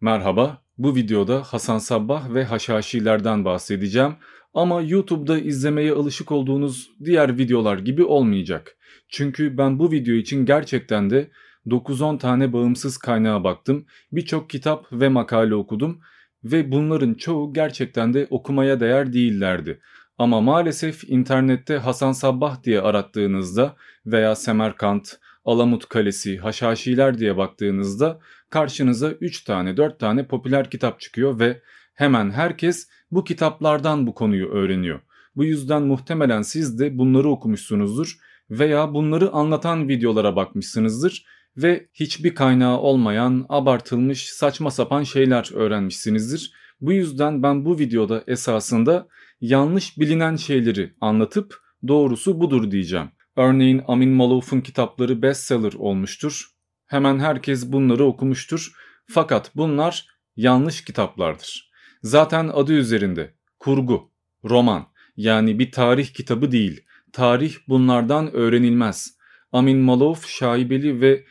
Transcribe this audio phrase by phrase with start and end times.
[0.00, 4.14] Merhaba, bu videoda Hasan Sabbah ve Haşhaşilerden bahsedeceğim
[4.54, 8.76] ama YouTube'da izlemeye alışık olduğunuz diğer videolar gibi olmayacak.
[9.08, 11.30] Çünkü ben bu video için gerçekten de
[11.66, 16.00] 9-10 tane bağımsız kaynağa baktım, birçok kitap ve makale okudum
[16.44, 19.80] ve bunların çoğu gerçekten de okumaya değer değillerdi.
[20.18, 23.76] Ama maalesef internette Hasan Sabbah diye arattığınızda
[24.06, 28.20] veya Semerkant, Alamut Kalesi, Haşhaşiler diye baktığınızda
[28.50, 31.62] karşınıza 3 tane 4 tane popüler kitap çıkıyor ve
[31.94, 35.00] hemen herkes bu kitaplardan bu konuyu öğreniyor.
[35.36, 38.18] Bu yüzden muhtemelen siz de bunları okumuşsunuzdur
[38.50, 46.52] veya bunları anlatan videolara bakmışsınızdır ve hiçbir kaynağı olmayan, abartılmış, saçma sapan şeyler öğrenmişsinizdir.
[46.80, 49.08] Bu yüzden ben bu videoda esasında
[49.40, 53.08] yanlış bilinen şeyleri anlatıp doğrusu budur diyeceğim.
[53.36, 56.55] Örneğin Amin Malouf'un kitapları bestseller olmuştur.
[56.86, 58.72] Hemen herkes bunları okumuştur.
[59.06, 61.70] Fakat bunlar yanlış kitaplardır.
[62.02, 64.10] Zaten adı üzerinde kurgu,
[64.44, 66.84] roman yani bir tarih kitabı değil.
[67.12, 69.16] Tarih bunlardan öğrenilmez.
[69.52, 71.24] Amin Malouf şaibeli ve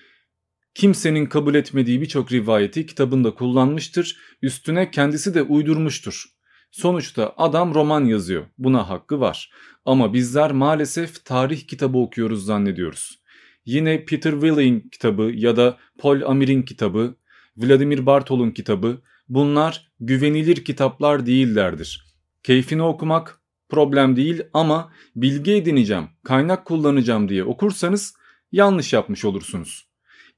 [0.73, 4.17] kimsenin kabul etmediği birçok rivayeti kitabında kullanmıştır.
[4.42, 6.26] Üstüne kendisi de uydurmuştur.
[6.72, 8.45] Sonuçta adam roman yazıyor.
[8.58, 9.52] Buna hakkı var.
[9.86, 13.25] Ama bizler maalesef tarih kitabı okuyoruz zannediyoruz.
[13.66, 17.16] Yine Peter Willey'in kitabı ya da Paul Amir'in kitabı,
[17.58, 22.05] Vladimir Bartol'un kitabı bunlar güvenilir kitaplar değillerdir.
[22.43, 28.16] Keyfini okumak problem değil ama bilgi edineceğim, kaynak kullanacağım diye okursanız
[28.52, 29.88] yanlış yapmış olursunuz.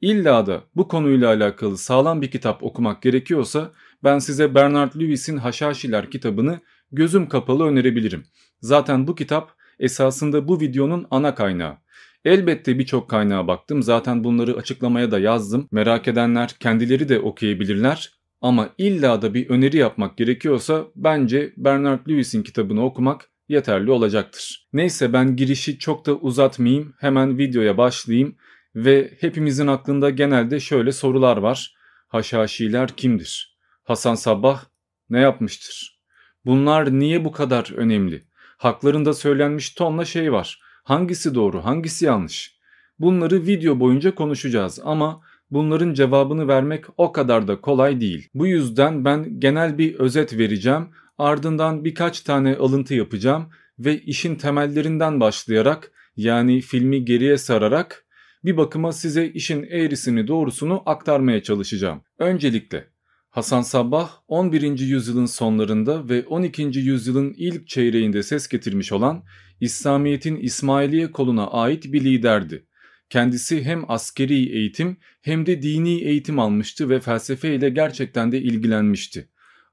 [0.01, 3.71] İlla da bu konuyla alakalı sağlam bir kitap okumak gerekiyorsa
[4.03, 6.59] ben size Bernard Lewis'in Haşhaşiler kitabını
[6.91, 8.23] gözüm kapalı önerebilirim.
[8.61, 11.77] Zaten bu kitap esasında bu videonun ana kaynağı.
[12.25, 15.67] Elbette birçok kaynağa baktım zaten bunları açıklamaya da yazdım.
[15.71, 18.11] Merak edenler kendileri de okuyabilirler.
[18.41, 24.67] Ama illa da bir öneri yapmak gerekiyorsa bence Bernard Lewis'in kitabını okumak yeterli olacaktır.
[24.73, 28.35] Neyse ben girişi çok da uzatmayayım hemen videoya başlayayım
[28.75, 31.75] ve hepimizin aklında genelde şöyle sorular var.
[32.07, 33.57] Haşhaşiler kimdir?
[33.83, 34.63] Hasan Sabbah
[35.09, 35.99] ne yapmıştır?
[36.45, 38.27] Bunlar niye bu kadar önemli?
[38.57, 40.59] Haklarında söylenmiş tonla şey var.
[40.87, 42.57] Hangisi doğru, hangisi yanlış?
[42.99, 45.21] Bunları video boyunca konuşacağız ama
[45.51, 48.29] bunların cevabını vermek o kadar da kolay değil.
[48.33, 50.87] Bu yüzden ben genel bir özet vereceğim.
[51.17, 53.49] Ardından birkaç tane alıntı yapacağım
[53.79, 58.05] ve işin temellerinden başlayarak yani filmi geriye sararak
[58.45, 62.01] bir bakıma size işin eğrisini doğrusunu aktarmaya çalışacağım.
[62.19, 62.87] Öncelikle
[63.29, 64.79] Hasan Sabbah 11.
[64.79, 66.63] yüzyılın sonlarında ve 12.
[66.63, 69.23] yüzyılın ilk çeyreğinde ses getirmiş olan
[69.61, 72.67] İslamiyet'in İsmailiye koluna ait bir liderdi.
[73.09, 79.29] Kendisi hem askeri eğitim hem de dini eğitim almıştı ve felsefe ile gerçekten de ilgilenmişti.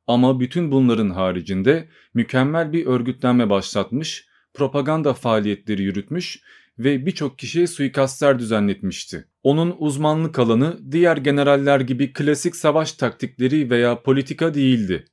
[0.06, 6.40] Ama bütün bunların haricinde mükemmel bir örgütlenme başlatmış, propaganda faaliyetleri yürütmüş
[6.78, 9.28] ve birçok kişiye suikastlar düzenletmişti.
[9.42, 15.04] Onun uzmanlık alanı diğer generaller gibi klasik savaş taktikleri veya politika değildi.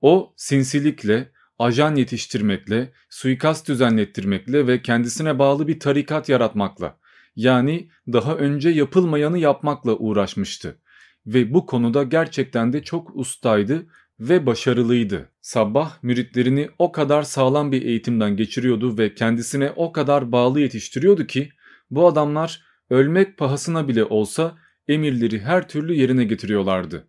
[0.00, 6.98] O sinsilikle, ajan yetiştirmekle, suikast düzenlettirmekle ve kendisine bağlı bir tarikat yaratmakla
[7.36, 10.78] yani daha önce yapılmayanı yapmakla uğraşmıştı
[11.26, 13.86] ve bu konuda gerçekten de çok ustaydı
[14.20, 15.30] ve başarılıydı.
[15.40, 21.48] Sabbah müritlerini o kadar sağlam bir eğitimden geçiriyordu ve kendisine o kadar bağlı yetiştiriyordu ki
[21.90, 27.06] bu adamlar ölmek pahasına bile olsa emirleri her türlü yerine getiriyorlardı.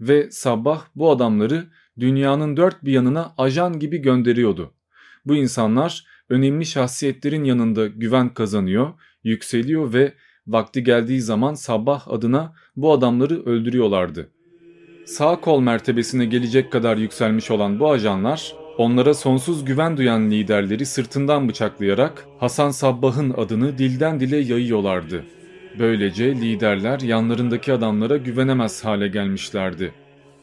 [0.00, 1.66] Ve Sabbah bu adamları
[2.00, 4.72] dünyanın dört bir yanına ajan gibi gönderiyordu.
[5.26, 8.92] Bu insanlar önemli şahsiyetlerin yanında güven kazanıyor,
[9.24, 10.14] yükseliyor ve
[10.46, 14.30] vakti geldiği zaman Sabbah adına bu adamları öldürüyorlardı.
[15.06, 21.48] Sağ kol mertebesine gelecek kadar yükselmiş olan bu ajanlar onlara sonsuz güven duyan liderleri sırtından
[21.48, 25.24] bıçaklayarak Hasan Sabbah'ın adını dilden dile yayıyorlardı.
[25.78, 29.92] Böylece liderler yanlarındaki adamlara güvenemez hale gelmişlerdi.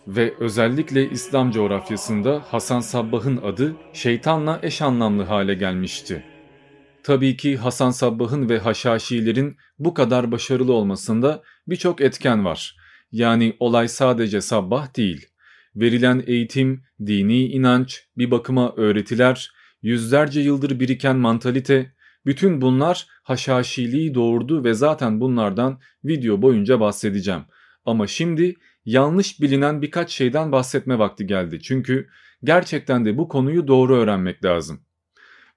[0.07, 6.23] Ve özellikle İslam coğrafyasında Hasan Sabbah'ın adı şeytanla eş anlamlı hale gelmişti.
[7.03, 12.75] Tabii ki Hasan Sabbah'ın ve Haşhaşilerin bu kadar başarılı olmasında birçok etken var.
[13.11, 15.27] Yani olay sadece Sabbah değil.
[15.75, 19.51] Verilen eğitim, dini inanç, bir bakıma öğretiler,
[19.81, 21.93] yüzlerce yıldır biriken mantalite,
[22.25, 27.41] bütün bunlar haşhaşiliği doğurdu ve zaten bunlardan video boyunca bahsedeceğim.
[27.85, 31.61] Ama şimdi yanlış bilinen birkaç şeyden bahsetme vakti geldi.
[31.61, 32.07] Çünkü
[32.43, 34.81] gerçekten de bu konuyu doğru öğrenmek lazım.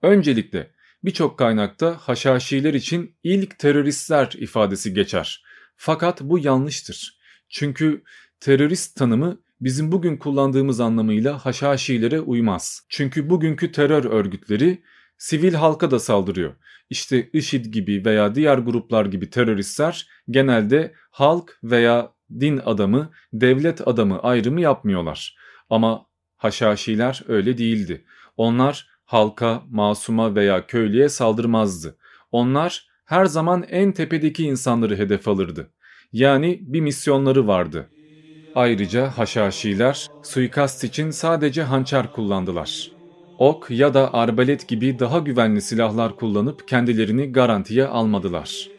[0.02, 0.70] Öncelikle
[1.05, 5.44] birçok kaynakta haşhaşiler için ilk teröristler ifadesi geçer.
[5.76, 7.19] Fakat bu yanlıştır.
[7.49, 8.02] Çünkü
[8.40, 12.87] terörist tanımı bizim bugün kullandığımız anlamıyla haşhaşilere uymaz.
[12.88, 14.82] Çünkü bugünkü terör örgütleri
[15.19, 16.55] sivil halka da saldırıyor.
[16.90, 24.20] İşte IŞİD gibi veya diğer gruplar gibi teröristler genelde halk veya din adamı, devlet adamı
[24.23, 25.37] ayrımı yapmıyorlar.
[25.70, 26.06] Ama
[26.37, 28.05] haşhaşiler öyle değildi.
[28.37, 31.99] Onlar halka, masuma veya köylüye saldırmazdı.
[32.32, 35.73] Onlar her zaman en tepedeki insanları hedef alırdı.
[36.12, 37.90] Yani bir misyonları vardı.
[38.55, 42.96] Ayrıca haşhaşiler suikast için sadece hançer kullandılar.
[43.38, 48.75] Ok ya da arbalet gibi daha güvenli silahlar kullanıp kendilerini garantiye almadılar.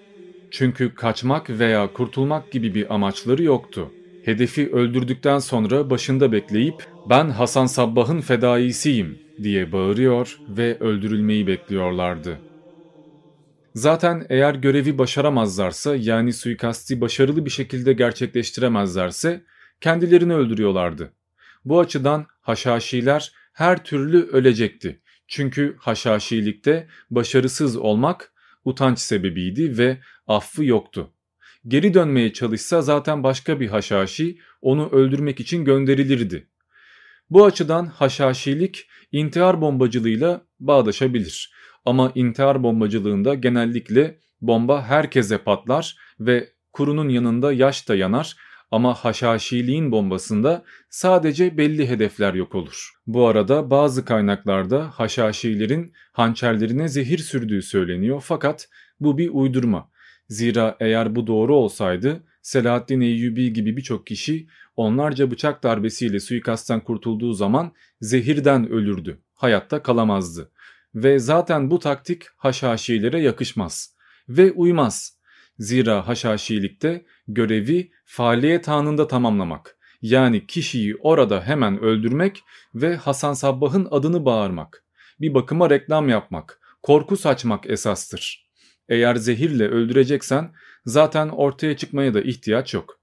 [0.50, 3.96] Çünkü kaçmak veya kurtulmak gibi bir amaçları yoktu.
[4.22, 12.44] Hedefi öldürdükten sonra başında bekleyip ben Hasan Sabbah'ın fedaisiyim diye bağırıyor ve öldürülmeyi bekliyorlardı.
[13.76, 19.44] Zaten eğer görevi başaramazlarsa yani suikasti başarılı bir şekilde gerçekleştiremezlerse
[19.82, 21.14] kendilerini öldürüyorlardı.
[21.66, 25.02] Bu açıdan haşhaşiler her türlü ölecekti.
[25.28, 28.34] Çünkü haşhaşilikte başarısız olmak
[28.68, 29.98] utanç sebebiydi ve
[30.28, 31.14] affı yoktu.
[31.68, 36.48] Geri dönmeye çalışsa zaten başka bir haşhaşi onu öldürmek için gönderilirdi.
[37.30, 41.54] Bu açıdan haşhaşilik intihar bombacılığıyla bağdaşabilir.
[41.86, 48.36] Ama intihar bombacılığında genellikle bomba herkese patlar ve kurunun yanında yaş da yanar
[48.72, 52.92] ama haşhaşiliğin bombasında sadece belli hedefler yok olur.
[53.08, 58.70] Bu arada bazı kaynaklarda haşhaşilerin hançerlerine zehir sürdüğü söyleniyor fakat
[59.00, 59.90] bu bir uydurma.
[60.30, 67.34] Zira eğer bu doğru olsaydı Selahaddin Eyyubi gibi birçok kişi onlarca bıçak darbesiyle suikastten kurtulduğu
[67.34, 67.72] zaman
[68.02, 70.52] zehirden ölürdü, hayatta kalamazdı.
[70.96, 73.96] Ve zaten bu taktik haşhaşilere yakışmaz
[74.30, 75.17] ve uymaz.
[75.60, 79.78] Zira haşhaşilikte görevi faaliyet anında tamamlamak.
[80.02, 82.44] Yani kişiyi orada hemen öldürmek
[82.76, 84.84] ve Hasan Sabbah'ın adını bağırmak.
[85.22, 88.48] Bir bakıma reklam yapmak, korku saçmak esastır.
[88.90, 90.54] Eğer zehirle öldüreceksen
[90.86, 93.00] zaten ortaya çıkmaya da ihtiyaç yok.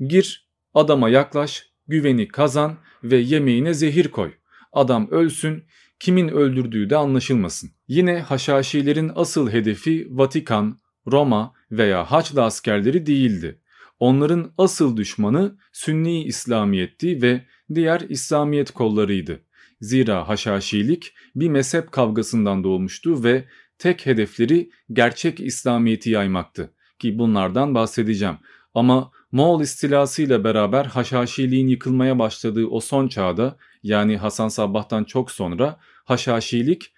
[0.00, 4.32] Gir, adama yaklaş, güveni kazan ve yemeğine zehir koy.
[4.72, 5.64] Adam ölsün,
[6.00, 7.70] kimin öldürdüğü de anlaşılmasın.
[7.88, 13.60] Yine Haşhaşilerin asıl hedefi Vatikan, Roma veya Haçlı askerleri değildi.
[14.00, 17.44] Onların asıl düşmanı Sünni İslamiyetti ve
[17.74, 19.40] diğer İslamiyet kollarıydı.
[19.80, 23.44] Zira Haşhaşilik bir mezhep kavgasından doğmuştu ve
[23.78, 28.36] tek hedefleri gerçek İslamiyet'i yaymaktı ki bunlardan bahsedeceğim.
[28.74, 35.80] Ama Moğol istilasıyla beraber Haşhaşiliğin yıkılmaya başladığı o son çağda yani Hasan Sabbah'tan çok sonra
[36.04, 36.94] Haşhaşilik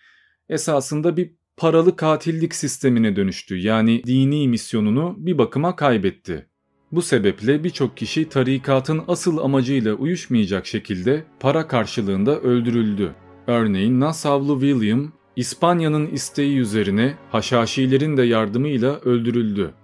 [0.49, 3.57] esasında bir paralı katillik sistemine dönüştü.
[3.57, 6.47] Yani dini misyonunu bir bakıma kaybetti.
[6.93, 13.15] Bu sebeple birçok kişi tarikatın asıl amacıyla uyuşmayacak şekilde para karşılığında öldürüldü.
[13.47, 19.75] Örneğin Nassavlu William, İspanya'nın isteği üzerine Haşhaşilerin de yardımıyla öldürüldü.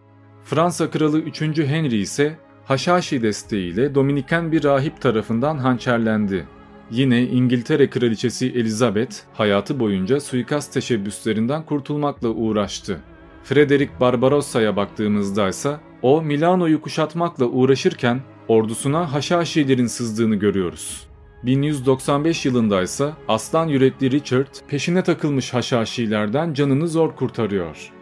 [0.45, 1.43] Fransa Kralı 3.
[1.43, 6.47] Henry ise Haşhaşi desteğiyle Dominiken bir rahip tarafından hançerlendi.
[6.91, 13.01] Yine İngiltere Kraliçesi Elizabeth hayatı boyunca suikast teşebbüslerinden kurtulmakla uğraştı.
[13.45, 21.07] Frederick Barbarossa'ya baktığımızda ise o Milano'yu kuşatmakla uğraşırken ordusuna Haşhaşilerin sızdığını görüyoruz.
[21.43, 27.93] 1195 yılında ise aslan yürekli Richard peşine takılmış Haşhaşilerden canını zor kurtarıyor.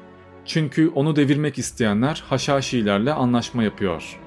[0.45, 4.21] Çünkü onu devirmek isteyenler Haşhaşilerle anlaşma yapıyor.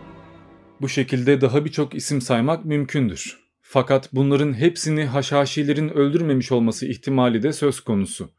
[0.82, 3.47] Bu şekilde daha birçok isim saymak mümkündür.
[3.70, 8.30] Fakat bunların hepsini Haşhaşilerin öldürmemiş olması ihtimali de söz konusu.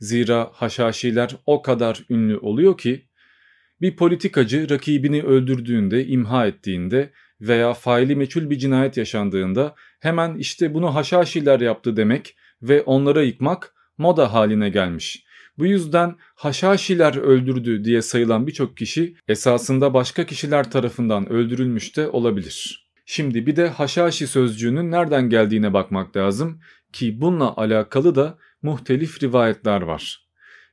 [0.00, 3.06] Zira Haşhaşiler o kadar ünlü oluyor ki
[3.80, 10.94] bir politikacı rakibini öldürdüğünde, imha ettiğinde veya faili meçhul bir cinayet yaşandığında hemen işte bunu
[10.94, 15.24] Haşhaşiler yaptı demek ve onlara yıkmak moda haline gelmiş.
[15.58, 22.85] Bu yüzden Haşhaşiler öldürdü diye sayılan birçok kişi esasında başka kişiler tarafından öldürülmüş de olabilir.
[23.08, 26.60] Şimdi bir de Haşhaşi sözcüğünün nereden geldiğine bakmak lazım
[26.92, 30.26] ki bununla alakalı da muhtelif rivayetler var.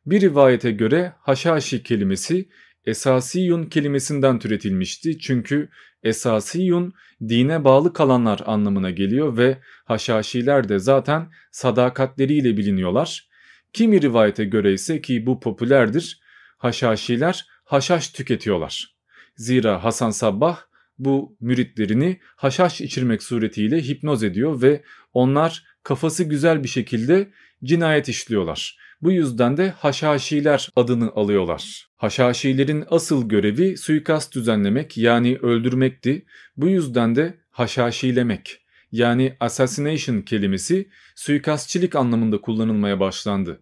[0.06, 2.50] Bir rivayete göre Haşhaşi kelimesi
[2.86, 5.70] esasiyun kelimesinden türetilmişti çünkü
[6.04, 13.30] esasiyun dine bağlı kalanlar anlamına geliyor ve haşhaşiler de zaten sadakatleriyle biliniyorlar.
[13.74, 16.20] Kimi rivayete göre ise ki bu popülerdir
[16.58, 18.96] haşhaşiler haşhaş tüketiyorlar.
[19.36, 24.84] Zira Hasan Sabbah bu müritlerini haşhaş içirmek suretiyle hipnoz ediyor ve
[25.14, 27.30] onlar kafası güzel bir şekilde
[27.64, 28.78] cinayet işliyorlar.
[29.02, 31.88] Bu yüzden de Haşhaşiler adını alıyorlar.
[31.96, 36.26] Haşhaşilerin asıl görevi suikast düzenlemek yani öldürmekti.
[36.58, 43.62] Bu yüzden de haşhaşilemek yani assassination kelimesi suikastçilik anlamında kullanılmaya başlandı.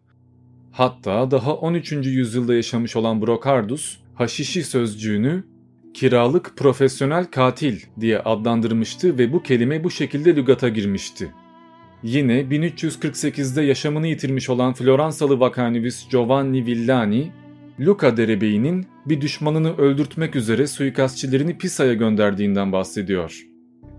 [0.71, 1.91] Hatta daha 13.
[1.91, 5.43] yüzyılda yaşamış olan Brocardus, haşişi sözcüğünü
[5.93, 11.31] kiralık profesyonel katil diye adlandırmıştı ve bu kelime bu şekilde lügata girmişti.
[12.03, 17.31] Yine 1348'de yaşamını yitirmiş olan Floransalı vakanüvis Giovanni Villani,
[17.79, 23.47] Luca derebeğinin bir düşmanını öldürtmek üzere suikastçilerini Pisa'ya gönderdiğinden bahsediyor.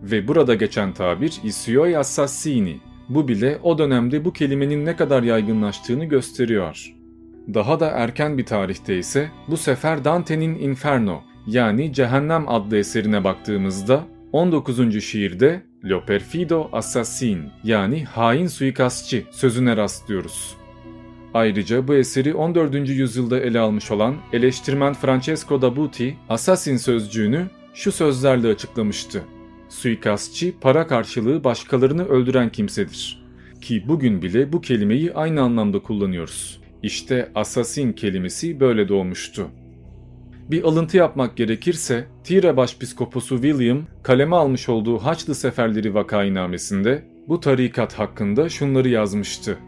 [0.03, 2.81] Ve burada geçen tabir Isioi Assassini.
[3.09, 6.95] Bu bile o dönemde bu kelimenin ne kadar yaygınlaştığını gösteriyor.
[7.55, 14.05] Daha da erken bir tarihte ise bu sefer Dante'nin Inferno yani Cehennem adlı eserine baktığımızda
[14.33, 15.05] 19.
[15.05, 20.57] şiirde Lo perfido assassin yani hain suikastçı sözüne rastlıyoruz.
[21.35, 22.89] Ayrıca bu eseri 14.
[22.89, 29.23] yüzyılda ele almış olan eleştirmen Francesco da Buti, assassin sözcüğünü şu sözlerle açıklamıştı.
[29.69, 33.25] Suikastçı para karşılığı başkalarını öldüren kimsedir.
[33.61, 36.61] Ki bugün bile bu kelimeyi aynı anlamda kullanıyoruz.
[36.83, 39.49] İşte assassin kelimesi böyle doğmuştu.
[40.51, 47.99] Bir alıntı yapmak gerekirse Tire Başpiskoposu William kaleme almış olduğu Haçlı Seferleri vakainamesinde bu tarikat
[47.99, 49.59] hakkında şunları yazmıştı.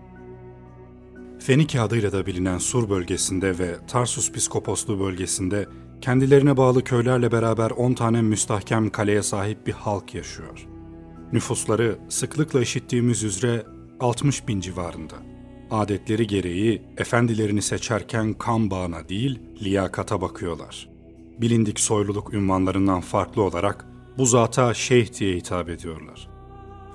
[1.38, 5.66] Fenike adıyla da bilinen Sur bölgesinde ve Tarsus Piskoposlu bölgesinde
[6.00, 10.66] kendilerine bağlı köylerle beraber 10 tane müstahkem kaleye sahip bir halk yaşıyor.
[11.32, 13.62] Nüfusları sıklıkla işittiğimiz üzere
[14.00, 15.14] 60 bin civarında.
[15.70, 20.88] Adetleri gereği efendilerini seçerken kan bağına değil liyakata bakıyorlar.
[21.38, 23.86] Bilindik soyluluk ünvanlarından farklı olarak
[24.18, 26.28] bu zata şeyh diye hitap ediyorlar.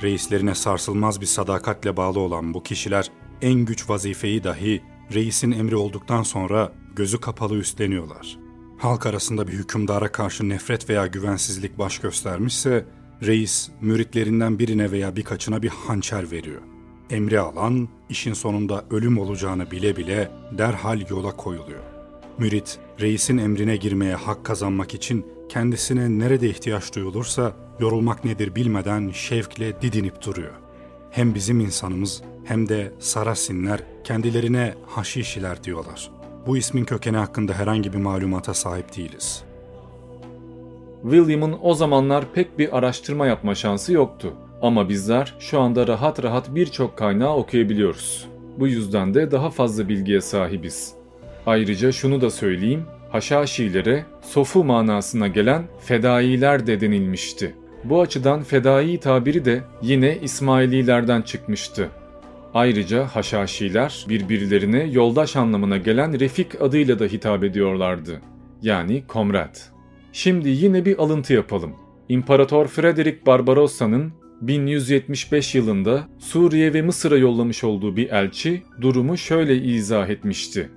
[0.02, 3.12] Reislerine sarsılmaz bir sadakatle bağlı olan bu kişiler
[3.42, 4.82] en güç vazifeyi dahi
[5.14, 8.38] reisin emri olduktan sonra gözü kapalı üstleniyorlar.
[8.78, 12.86] Halk arasında bir hükümdara karşı nefret veya güvensizlik baş göstermişse,
[13.24, 16.62] reis müritlerinden birine veya birkaçına bir hançer veriyor.
[17.10, 21.80] Emri alan, işin sonunda ölüm olacağını bile bile derhal yola koyuluyor.
[22.38, 29.82] Mürit, reisin emrine girmeye hak kazanmak için kendisine nerede ihtiyaç duyulursa yorulmak nedir bilmeden şevkle
[29.82, 30.54] didinip duruyor.
[31.12, 36.12] Hem bizim insanımız hem de Sarasinler kendilerine haşişiler diyorlar.
[36.48, 39.44] Bu ismin kökeni hakkında herhangi bir malumata sahip değiliz.
[41.02, 44.34] William'ın o zamanlar pek bir araştırma yapma şansı yoktu.
[44.62, 48.28] Ama bizler şu anda rahat rahat birçok kaynağı okuyabiliyoruz.
[48.60, 50.94] Bu yüzden de daha fazla bilgiye sahibiz.
[51.46, 57.56] Ayrıca şunu da söyleyeyim, Haşhaşilere sofu manasına gelen fedailer de denilmişti.
[57.84, 61.90] Bu açıdan fedai tabiri de yine İsmaililerden çıkmıştı.
[62.54, 68.22] Ayrıca Haşhaşiler birbirlerine yoldaş anlamına gelen Refik adıyla da hitap ediyorlardı.
[68.62, 69.72] Yani komrat.
[70.14, 71.72] Şimdi yine bir alıntı yapalım.
[72.10, 80.10] İmparator Frederick Barbarossa'nın 1175 yılında Suriye ve Mısır'a yollamış olduğu bir elçi durumu şöyle izah
[80.10, 80.70] etmişti.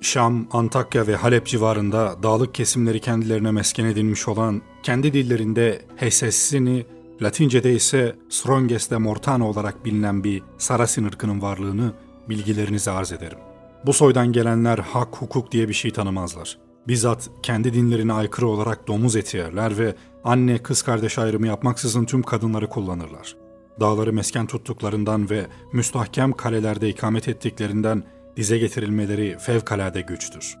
[0.00, 6.86] Şam, Antakya ve Halep civarında dağlık kesimleri kendilerine mesken edilmiş olan kendi dillerinde Hesessini,
[7.22, 11.92] Latince'de ise Stronges de Mortana olarak bilinen bir Sarasin ırkının varlığını
[12.28, 13.38] bilgilerinize arz ederim.
[13.86, 16.58] Bu soydan gelenler hak, hukuk diye bir şey tanımazlar.
[16.88, 19.94] Bizzat kendi dinlerine aykırı olarak domuz eti yerler ve
[20.26, 23.36] anne kız kardeş ayrımı yapmaksızın tüm kadınları kullanırlar.
[23.80, 28.02] Dağları mesken tuttuklarından ve müstahkem kalelerde ikamet ettiklerinden
[28.36, 30.56] dize getirilmeleri fevkalade güçtür.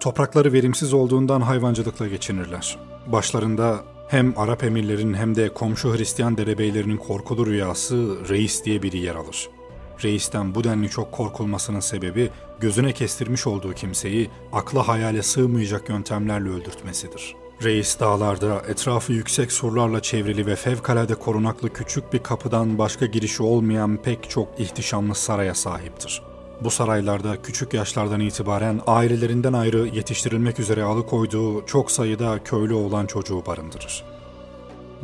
[0.00, 2.78] Toprakları verimsiz olduğundan hayvancılıkla geçinirler.
[3.06, 9.14] Başlarında hem Arap emirlerin hem de komşu Hristiyan derebeylerinin korkulu rüyası reis diye biri yer
[9.14, 9.48] alır.
[10.04, 17.45] Reisten bu denli çok korkulmasının sebebi gözüne kestirmiş olduğu kimseyi akla hayale sığmayacak yöntemlerle öldürtmesidir.
[17.62, 23.96] Reis dağlarda etrafı yüksek surlarla çevrili ve fevkalade korunaklı küçük bir kapıdan başka girişi olmayan
[23.96, 26.22] pek çok ihtişamlı saraya sahiptir.
[26.60, 33.42] Bu saraylarda küçük yaşlardan itibaren ailelerinden ayrı yetiştirilmek üzere alıkoyduğu çok sayıda köylü olan çocuğu
[33.46, 34.04] barındırır.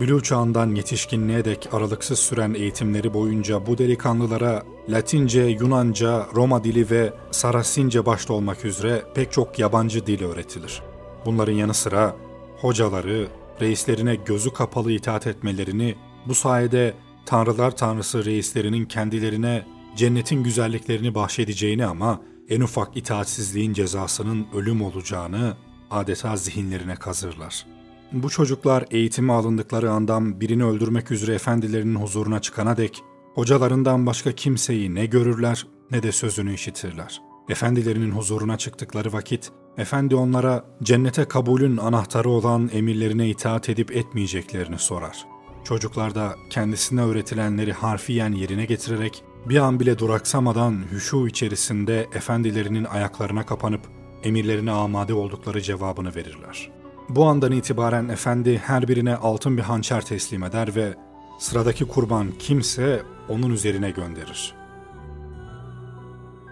[0.01, 7.13] Bülü çağından yetişkinliğe dek aralıksız süren eğitimleri boyunca bu delikanlılara Latince, Yunanca, Roma dili ve
[7.31, 10.83] Sarasince başta olmak üzere pek çok yabancı dil öğretilir.
[11.27, 12.17] Bunların yanı sıra
[12.63, 13.29] hocaları,
[13.61, 15.95] reislerine gözü kapalı itaat etmelerini,
[16.27, 16.95] bu sayede
[17.27, 19.67] Tanrılar Tanrısı reislerinin kendilerine
[19.97, 25.57] cennetin güzelliklerini bahşedeceğini ama en ufak itaatsizliğin cezasının ölüm olacağını
[25.91, 27.67] adeta zihinlerine kazırlar.
[28.13, 33.03] Bu çocuklar eğitimi alındıkları andan birini öldürmek üzere efendilerinin huzuruna çıkana dek
[33.35, 37.23] Hocalarından başka kimseyi ne görürler ne de sözünü işitirler.
[37.49, 45.27] Efendilerinin huzuruna çıktıkları vakit, efendi onlara cennete kabulün anahtarı olan emirlerine itaat edip etmeyeceklerini sorar.
[45.65, 53.47] Çocuklar da kendisine öğretilenleri harfiyen yerine getirerek bir an bile duraksamadan hüşu içerisinde efendilerinin ayaklarına
[53.47, 53.81] kapanıp
[54.25, 56.71] emirlerine amade oldukları cevabını verirler.
[57.09, 60.95] Bu andan itibaren efendi her birine altın bir hançer teslim eder ve
[61.39, 64.55] sıradaki kurban kimse onun üzerine gönderir.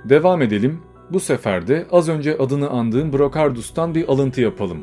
[0.05, 0.83] Devam edelim.
[1.13, 4.79] Bu sefer de az önce adını andığım Brocardus'tan bir alıntı yapalım.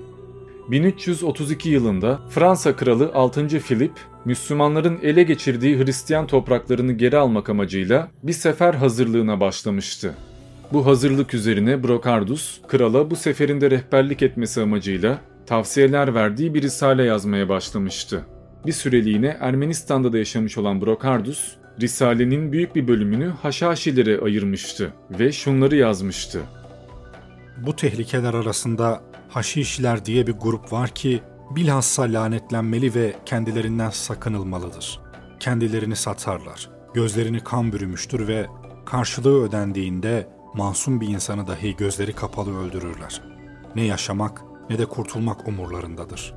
[0.72, 3.48] 1332 yılında Fransa kralı 6.
[3.48, 3.92] Philip,
[4.26, 10.14] Müslümanların ele geçirdiği Hristiyan topraklarını geri almak amacıyla bir sefer hazırlığına başlamıştı.
[10.74, 17.50] Bu hazırlık üzerine Brocardus, krala bu seferinde rehberlik etmesi amacıyla tavsiyeler verdiği bir risale yazmaya
[17.50, 18.26] başlamıştı.
[18.66, 25.76] Bir süreliğine Ermenistan'da da yaşamış olan Brocardus, Risale'nin büyük bir bölümünü Haşhaşilere ayırmıştı ve şunları
[25.76, 26.42] yazmıştı.
[27.58, 31.22] Bu tehlikeler arasında Haşişler diye bir grup var ki
[31.56, 35.00] bilhassa lanetlenmeli ve kendilerinden sakınılmalıdır.
[35.40, 38.48] Kendilerini satarlar, gözlerini kan bürümüştür ve
[38.86, 43.22] karşılığı ödendiğinde masum bir insanı dahi gözleri kapalı öldürürler.
[43.76, 46.34] Ne yaşamak ne de kurtulmak umurlarındadır.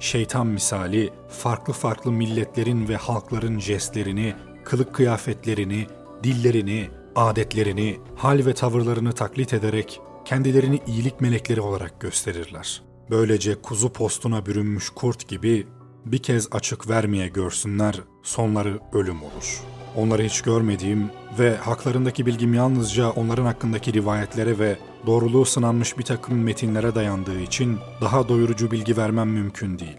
[0.00, 4.34] Şeytan misali farklı farklı milletlerin ve halkların jestlerini,
[4.64, 5.86] kılık kıyafetlerini,
[6.22, 12.82] dillerini, adetlerini, hal ve tavırlarını taklit ederek kendilerini iyilik melekleri olarak gösterirler.
[13.10, 15.66] Böylece kuzu postuna bürünmüş kurt gibi
[16.04, 19.62] bir kez açık vermeye görsünler, sonları ölüm olur.
[19.96, 26.42] Onları hiç görmediğim ve haklarındaki bilgim yalnızca onların hakkındaki rivayetlere ve doğruluğu sınanmış bir takım
[26.42, 29.98] metinlere dayandığı için daha doyurucu bilgi vermem mümkün değil.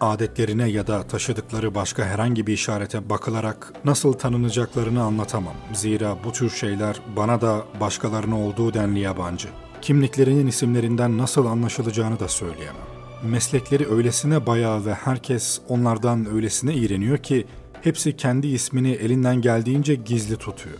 [0.00, 5.54] Adetlerine ya da taşıdıkları başka herhangi bir işarete bakılarak nasıl tanınacaklarını anlatamam.
[5.72, 9.48] Zira bu tür şeyler bana da başkalarına olduğu denli yabancı.
[9.82, 12.82] Kimliklerinin isimlerinden nasıl anlaşılacağını da söyleyemem.
[13.22, 17.46] Meslekleri öylesine bayağı ve herkes onlardan öylesine iğreniyor ki
[17.82, 20.78] hepsi kendi ismini elinden geldiğince gizli tutuyor.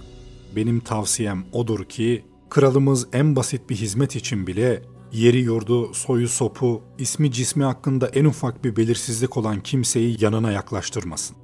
[0.56, 6.82] Benim tavsiyem odur ki kralımız en basit bir hizmet için bile yeri yurdu, soyu sopu,
[6.98, 11.36] ismi cismi hakkında en ufak bir belirsizlik olan kimseyi yanına yaklaştırmasın.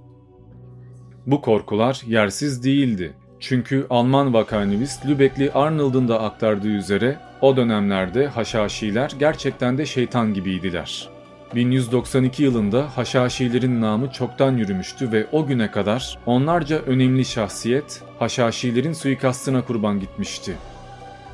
[1.27, 3.14] Bu korkular yersiz değildi.
[3.40, 11.09] Çünkü Alman vakanivist Lübeckli Arnold'un da aktardığı üzere o dönemlerde Haşhaşiler gerçekten de şeytan gibiydiler.
[11.55, 19.64] 1192 yılında Haşhaşilerin namı çoktan yürümüştü ve o güne kadar onlarca önemli şahsiyet Haşhaşilerin suikastına
[19.64, 20.57] kurban gitmişti.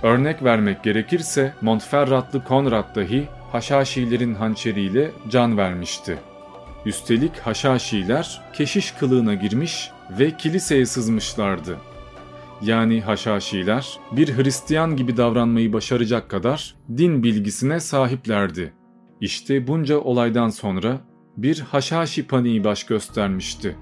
[0.02, 6.18] Örnek vermek gerekirse Montferratlı Konrad dahi Haşhaşilerin hançeriyle can vermişti.
[6.86, 11.76] Üstelik Haşhaşiler keşiş kılığına girmiş ve kiliseye sızmışlardı.
[12.62, 18.72] Yani Haşhaşiler bir Hristiyan gibi davranmayı başaracak kadar din bilgisine sahiplerdi.
[19.20, 21.00] İşte bunca olaydan sonra
[21.36, 23.76] bir Haşhaşi paniği baş göstermişti.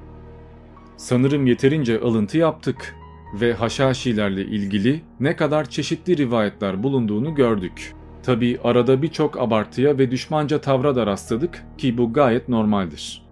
[0.97, 2.98] Sanırım yeterince alıntı yaptık
[3.35, 7.95] ve Haşhaşilerle ilgili ne kadar çeşitli rivayetler bulunduğunu gördük.
[8.23, 13.23] Tabi arada birçok abartıya ve düşmanca tavra da rastladık ki bu gayet normaldir.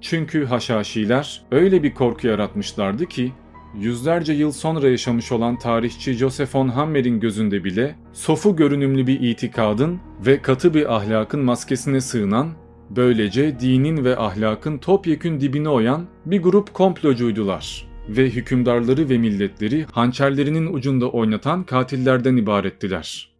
[0.00, 3.32] Çünkü Haşhaşiler öyle bir korku yaratmışlardı ki
[3.78, 10.00] yüzlerce yıl sonra yaşamış olan tarihçi Joseph von Hammer'in gözünde bile sofu görünümlü bir itikadın
[10.26, 12.48] ve katı bir ahlakın maskesine sığınan,
[12.90, 20.72] böylece dinin ve ahlakın topyekün dibine oyan bir grup komplocuydular ve hükümdarları ve milletleri hançerlerinin
[20.72, 23.36] ucunda oynatan katillerden ibarettiler.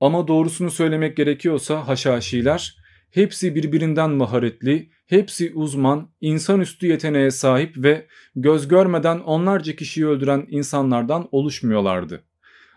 [0.00, 2.76] Ama doğrusunu söylemek gerekiyorsa Haşhaşiler
[3.10, 11.28] hepsi birbirinden maharetli, hepsi uzman, insanüstü yeteneğe sahip ve göz görmeden onlarca kişiyi öldüren insanlardan
[11.32, 12.24] oluşmuyorlardı.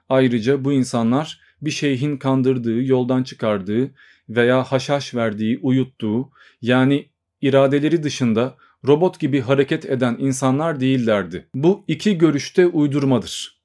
[0.09, 3.91] Ayrıca bu insanlar bir şeyhin kandırdığı, yoldan çıkardığı
[4.29, 6.29] veya haşhaş verdiği, uyuttuğu
[6.61, 7.09] yani
[7.41, 8.55] iradeleri dışında
[8.87, 11.47] robot gibi hareket eden insanlar değillerdi.
[11.53, 13.61] Bu iki görüşte uydurmadır.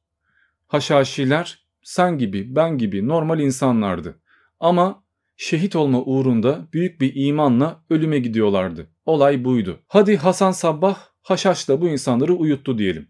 [0.66, 4.20] Haşhaşiler sen gibi, ben gibi normal insanlardı.
[4.60, 5.04] Ama
[5.36, 8.86] şehit olma uğrunda büyük bir imanla ölüme gidiyorlardı.
[9.06, 9.78] Olay buydu.
[9.88, 13.08] Hadi Hasan Sabbah haşhaşla bu insanları uyuttu diyelim.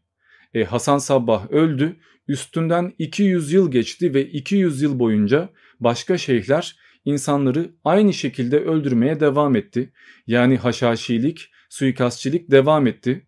[0.55, 1.97] E Hasan Sabbah öldü,
[2.29, 5.49] üstünden 200 yıl geçti ve 200 yıl boyunca
[5.81, 9.93] başka şeyhler insanları aynı şekilde öldürmeye devam etti.
[10.27, 13.27] Yani haşhaşilik, suikastçilik devam etti.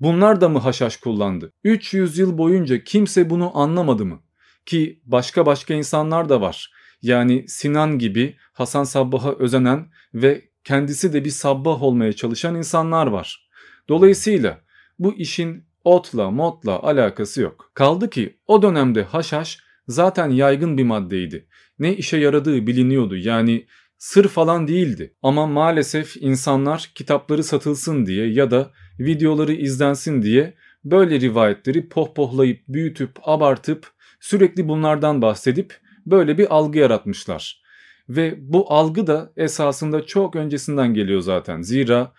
[0.00, 1.52] Bunlar da mı haşhaş kullandı?
[1.64, 4.22] 300 yıl boyunca kimse bunu anlamadı mı?
[4.66, 6.72] Ki başka başka insanlar da var.
[7.02, 13.48] Yani Sinan gibi Hasan Sabbah'a özenen ve kendisi de bir sabbah olmaya çalışan insanlar var.
[13.88, 14.60] Dolayısıyla
[14.98, 17.70] bu işin Otla motla alakası yok.
[17.74, 21.46] Kaldı ki o dönemde haşhaş zaten yaygın bir maddeydi.
[21.78, 23.66] Ne işe yaradığı biliniyordu yani
[24.00, 25.14] sır falan değildi.
[25.22, 33.10] Ama maalesef insanlar kitapları satılsın diye ya da videoları izlensin diye böyle rivayetleri pohpohlayıp büyütüp
[33.22, 37.62] abartıp sürekli bunlardan bahsedip böyle bir algı yaratmışlar.
[38.08, 41.62] Ve bu algı da esasında çok öncesinden geliyor zaten.
[41.62, 42.12] Zira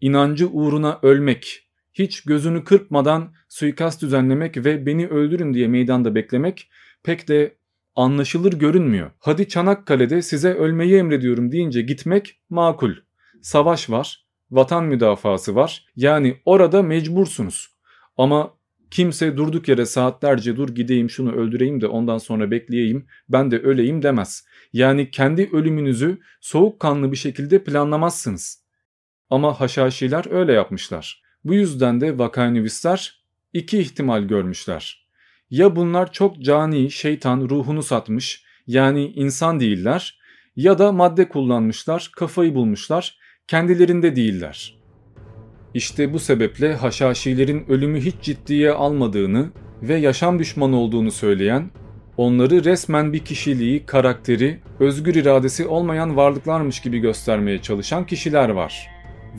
[0.00, 6.70] inancı uğruna ölmek, hiç gözünü kırpmadan suikast düzenlemek ve beni öldürün diye meydanda beklemek
[7.02, 7.57] pek de
[7.98, 9.10] anlaşılır görünmüyor.
[9.18, 12.92] Hadi Çanakkale'de size ölmeyi emrediyorum deyince gitmek makul.
[13.42, 15.86] Savaş var, vatan müdafası var.
[15.96, 17.68] Yani orada mecbursunuz.
[18.16, 18.54] Ama
[18.90, 24.02] kimse durduk yere saatlerce dur gideyim şunu öldüreyim de ondan sonra bekleyeyim ben de öleyim
[24.02, 24.46] demez.
[24.72, 28.64] Yani kendi ölümünüzü soğukkanlı bir şekilde planlamazsınız.
[29.30, 31.22] Ama haşhaşiler öyle yapmışlar.
[31.44, 35.07] Bu yüzden de vakanüvisler iki ihtimal görmüşler.
[35.50, 40.18] Ya bunlar çok cani, şeytan ruhunu satmış yani insan değiller
[40.56, 44.78] ya da madde kullanmışlar, kafayı bulmuşlar, kendilerinde değiller.
[45.74, 49.50] İşte bu sebeple haşhaşilerin ölümü hiç ciddiye almadığını
[49.82, 51.70] ve yaşam düşmanı olduğunu söyleyen,
[52.16, 58.90] onları resmen bir kişiliği, karakteri, özgür iradesi olmayan varlıklarmış gibi göstermeye çalışan kişiler var.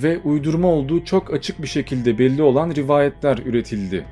[0.03, 4.05] Ve uydurma olduğu çok açık bir şekilde belli olan rivayetler üretildi.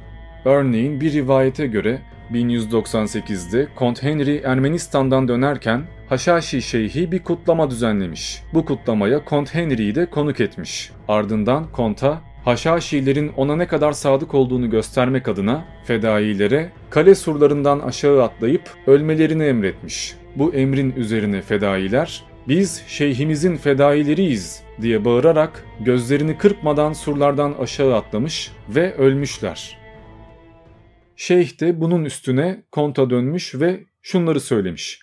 [0.47, 8.41] Örneğin bir rivayete göre 1198'de Kont Henry Ermenistan'dan dönerken Haşhaşi Şeyhi bir kutlama düzenlemiş.
[8.53, 10.91] Bu kutlamaya Kont Henry'yi de konuk etmiş.
[11.07, 18.63] Ardından Kont'a Haşhaşilerin ona ne kadar sadık olduğunu göstermek adına fedailere kale surlarından aşağı atlayıp
[18.87, 20.15] ölmelerini emretmiş.
[20.35, 28.93] Bu emrin üzerine fedailer biz şeyhimizin fedaileriyiz diye bağırarak gözlerini kırpmadan surlardan aşağı atlamış ve
[28.93, 29.86] ölmüşler.
[31.19, 34.99] Şeyh de bunun üstüne konta dönmüş ve şunları söylemiş.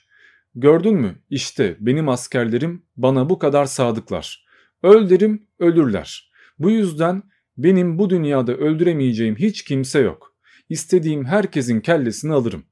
[0.54, 4.46] Gördün mü işte benim askerlerim bana bu kadar sadıklar.
[4.82, 6.30] Öl derim ölürler.
[6.58, 7.22] Bu yüzden
[7.56, 10.36] benim bu dünyada öldüremeyeceğim hiç kimse yok.
[10.68, 12.64] İstediğim herkesin kellesini alırım.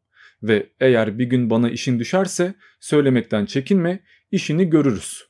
[0.43, 4.01] Ve eğer bir gün bana işin düşerse söylemekten çekinme
[4.31, 5.25] işini görürüz.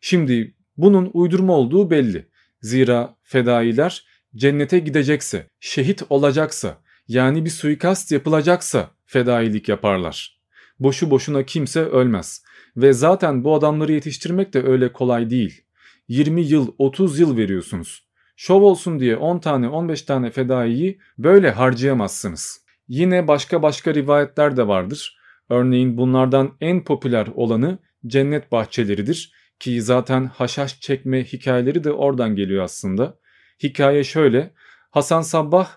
[0.00, 2.28] Şimdi bunun uydurma olduğu belli.
[2.60, 10.40] Zira fedailer cennete gidecekse, şehit olacaksa, yani bir suikast yapılacaksa fedailik yaparlar.
[10.78, 12.44] Boşu boşuna kimse ölmez.
[12.76, 15.64] Ve zaten bu adamları yetiştirmek de öyle kolay değil.
[16.08, 18.08] 20 yıl 30 yıl veriyorsunuz.
[18.36, 22.64] Şov olsun diye 10 tane 15 tane fedaiyi böyle harcayamazsınız.
[22.88, 25.18] Yine başka başka rivayetler de vardır.
[25.48, 32.64] Örneğin bunlardan en popüler olanı cennet bahçeleridir ki zaten haşhaş çekme hikayeleri de oradan geliyor
[32.64, 33.18] aslında.
[33.62, 34.54] Hikaye şöyle.
[34.90, 35.68] Hasan Sabbah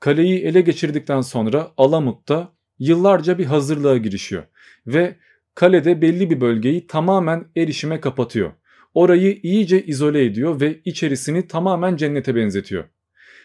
[0.00, 4.42] kaleyi ele geçirdikten sonra Alamut'ta yıllarca bir hazırlığa girişiyor
[4.86, 5.16] ve
[5.54, 8.52] kalede belli bir bölgeyi tamamen erişime kapatıyor.
[8.94, 12.84] Orayı iyice izole ediyor ve içerisini tamamen cennete benzetiyor.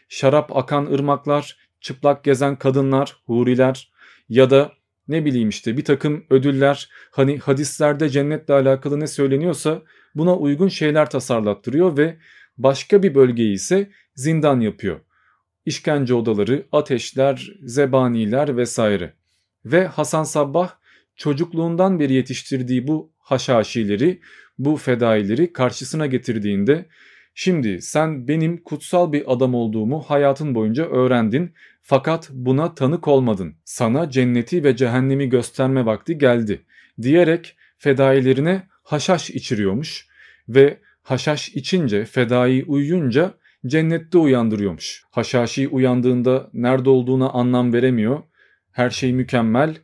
[0.10, 3.92] Şarap akan ırmaklar, çıplak gezen kadınlar, huriler
[4.30, 4.72] ya da
[5.08, 9.82] ne bileyim işte bir takım ödüller hani hadislerde cennetle alakalı ne söyleniyorsa
[10.16, 12.18] buna uygun şeyler tasarlattırıyor ve
[12.58, 15.00] başka bir bölgeyi ise zindan yapıyor
[15.66, 19.14] işkence odaları, ateşler, zebaniler vesaire.
[19.66, 20.70] Ve Hasan Sabbah
[21.16, 24.20] çocukluğundan beri yetiştirdiği bu haşhaşileri,
[24.60, 26.86] bu fedaileri karşısına getirdiğinde
[27.34, 33.56] şimdi sen benim kutsal bir adam olduğumu hayatın boyunca öğrendin fakat buna tanık olmadın.
[33.66, 36.62] Sana cenneti ve cehennemi gösterme vakti geldi
[37.02, 40.08] diyerek fedailerine haşhaş içiriyormuş
[40.50, 43.34] ve haşhaş içince fedai uyuyunca
[43.68, 45.04] cennette uyandırıyormuş.
[45.12, 48.24] Haşhaşi uyandığında nerede olduğuna anlam veremiyor.
[48.72, 49.78] Her şey mükemmel.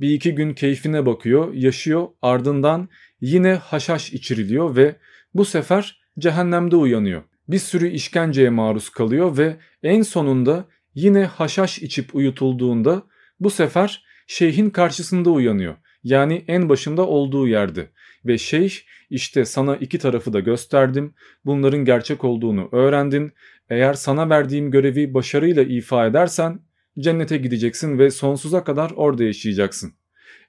[0.00, 2.08] Bir iki gün keyfine bakıyor, yaşıyor.
[2.22, 2.88] Ardından
[3.20, 4.96] yine haşhaş içiriliyor ve
[5.34, 7.22] bu sefer cehennemde uyanıyor.
[7.48, 13.02] Bir sürü işkenceye maruz kalıyor ve en sonunda yine haşhaş içip uyutulduğunda
[13.40, 15.76] bu sefer şeyhin karşısında uyanıyor.
[16.04, 17.90] Yani en başında olduğu yerde
[18.24, 18.72] ve şeyh
[19.10, 21.14] işte sana iki tarafı da gösterdim.
[21.44, 23.32] Bunların gerçek olduğunu öğrendin.
[23.70, 26.60] Eğer sana verdiğim görevi başarıyla ifa edersen
[26.98, 29.92] cennete gideceksin ve sonsuza kadar orada yaşayacaksın.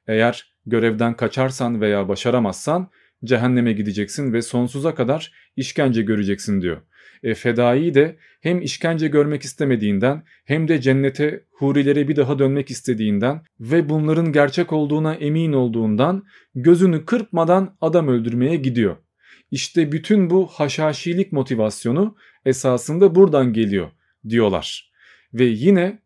[0.08, 2.90] Eğer görevden kaçarsan veya başaramazsan
[3.24, 6.82] cehenneme gideceksin ve sonsuza kadar işkence göreceksin diyor.
[7.24, 13.42] E, fedai de hem işkence görmek istemediğinden hem de cennete hurilere bir daha dönmek istediğinden
[13.60, 16.24] ve bunların gerçek olduğuna emin olduğundan
[16.56, 18.98] gözünü kırpmadan adam öldürmeye gidiyor.
[19.52, 23.92] İşte bütün bu haşhaşilik motivasyonu esasında buradan geliyor
[24.30, 24.92] diyorlar.
[25.34, 26.00] Ve yine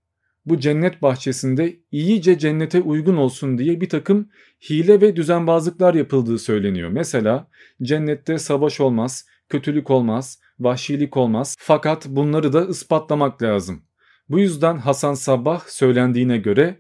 [0.46, 4.30] bu cennet bahçesinde iyice cennete uygun olsun diye bir takım
[4.70, 6.90] hile ve düzenbazlıklar yapıldığı söyleniyor.
[6.90, 7.48] Mesela
[7.82, 13.84] cennette savaş olmaz, kötülük olmaz, vahşilik olmaz fakat bunları da ispatlamak lazım.
[14.30, 16.80] Bu yüzden Hasan Sabbah söylendiğine göre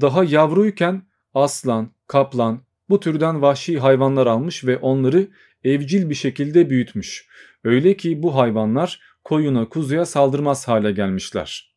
[0.00, 1.02] daha yavruyken
[1.34, 5.28] aslan, kaplan bu türden vahşi hayvanlar almış ve onları
[5.64, 7.28] evcil bir şekilde büyütmüş.
[7.64, 11.74] Öyle ki bu hayvanlar koyuna kuzuya saldırmaz hale gelmişler.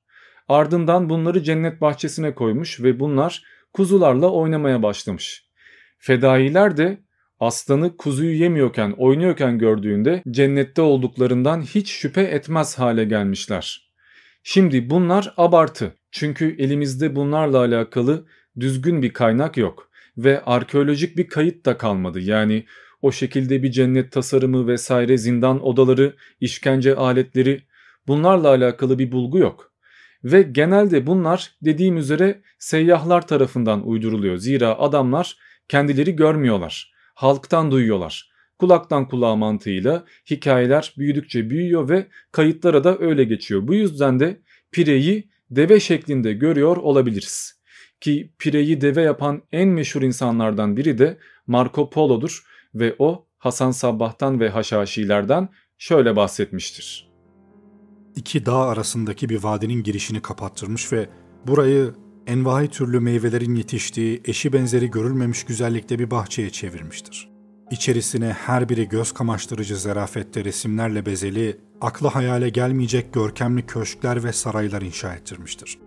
[0.47, 5.45] Ardından bunları cennet bahçesine koymuş ve bunlar kuzularla oynamaya başlamış.
[5.97, 6.97] Fedailer de
[7.39, 13.89] aslanı kuzuyu yemiyorken oynuyorken gördüğünde cennette olduklarından hiç şüphe etmez hale gelmişler.
[14.43, 18.25] Şimdi bunlar abartı çünkü elimizde bunlarla alakalı
[18.59, 22.19] düzgün bir kaynak yok ve arkeolojik bir kayıt da kalmadı.
[22.19, 22.65] Yani
[23.01, 27.61] o şekilde bir cennet tasarımı vesaire zindan odaları, işkence aletleri
[28.07, 29.71] bunlarla alakalı bir bulgu yok.
[30.23, 34.37] Ve genelde bunlar dediğim üzere seyyahlar tarafından uyduruluyor.
[34.37, 36.98] Zira adamlar kendileri görmüyorlar.
[37.19, 38.29] Halktan duyuyorlar.
[38.59, 43.67] Kulaktan kulağa mantığıyla hikayeler büyüdükçe büyüyor ve kayıtlara da öyle geçiyor.
[43.67, 47.61] Bu yüzden de pireyi deve şeklinde görüyor olabiliriz.
[48.01, 52.43] Ki pireyi deve yapan en meşhur insanlardan biri de Marco Polo'dur
[52.75, 57.09] ve o Hasan Sabbah'tan ve Haşhaşilerden şöyle bahsetmiştir.
[58.15, 61.09] İki dağ arasındaki bir vadinin girişini kapattırmış ve
[61.47, 61.93] burayı
[62.29, 67.29] envai türlü meyvelerin yetiştiği eşi benzeri görülmemiş güzellikte bir bahçeye çevirmiştir.
[67.71, 74.81] İçerisine her biri göz kamaştırıcı zerafette resimlerle bezeli, akla hayale gelmeyecek görkemli köşkler ve saraylar
[74.81, 75.79] inşa ettirmiştir.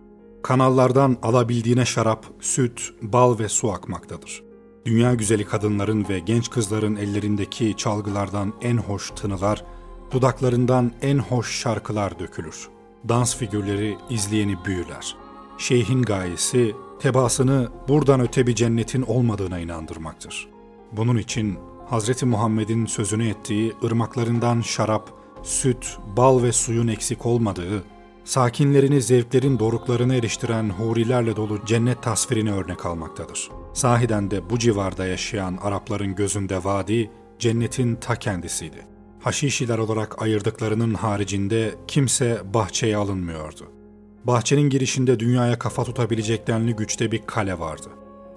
[0.42, 4.42] Kanallardan alabildiğine şarap, süt, bal ve su akmaktadır.
[4.87, 9.64] Dünya güzeli kadınların ve genç kızların ellerindeki çalgılardan en hoş tınılar,
[10.12, 12.68] dudaklarından en hoş şarkılar dökülür.
[13.09, 15.22] Dans figürleri izleyeni büyüler.
[15.59, 20.49] Şeyhin gayesi, tebasını buradan öte bir cennetin olmadığına inandırmaktır.
[20.93, 21.59] Bunun için
[21.91, 22.23] Hz.
[22.23, 25.11] Muhammed'in sözünü ettiği ırmaklarından şarap,
[25.43, 27.85] süt, bal ve suyun eksik olmadığı,
[28.25, 33.51] sakinlerini zevklerin doruklarına eriştiren hurilerle dolu cennet tasvirini örnek almaktadır.
[33.73, 38.87] Sahiden de bu civarda yaşayan Arapların gözünde vadi, cennetin ta kendisiydi.
[39.21, 43.82] Haşişiler olarak ayırdıklarının haricinde kimse bahçeye alınmıyordu.
[44.25, 47.89] Bahçenin girişinde dünyaya kafa tutabilecek denli güçte bir kale vardı.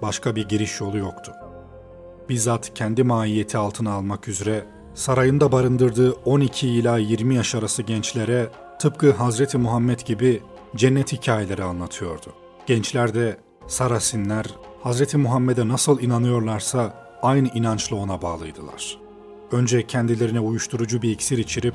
[0.02, 1.32] Başka bir giriş yolu yoktu.
[2.28, 9.12] Bizzat kendi mahiyeti altına almak üzere sarayında barındırdığı 12 ila 20 yaş arası gençlere tıpkı
[9.12, 10.42] Hazreti Muhammed gibi
[10.76, 12.26] cennet hikayeleri anlatıyordu.
[12.66, 14.46] Gençler de Sarasinler
[14.84, 15.14] Hz.
[15.14, 18.98] Muhammed'e nasıl inanıyorlarsa aynı inançla ona bağlıydılar.
[19.52, 21.74] Önce kendilerine uyuşturucu bir iksir içirip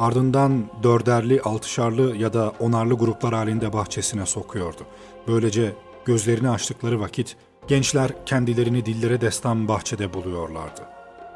[0.00, 4.82] ardından dörderli, altışarlı ya da onarlı gruplar halinde bahçesine sokuyordu.
[5.28, 5.72] Böylece
[6.04, 7.36] gözlerini açtıkları vakit
[7.68, 10.80] gençler kendilerini dillere destan bahçede buluyorlardı.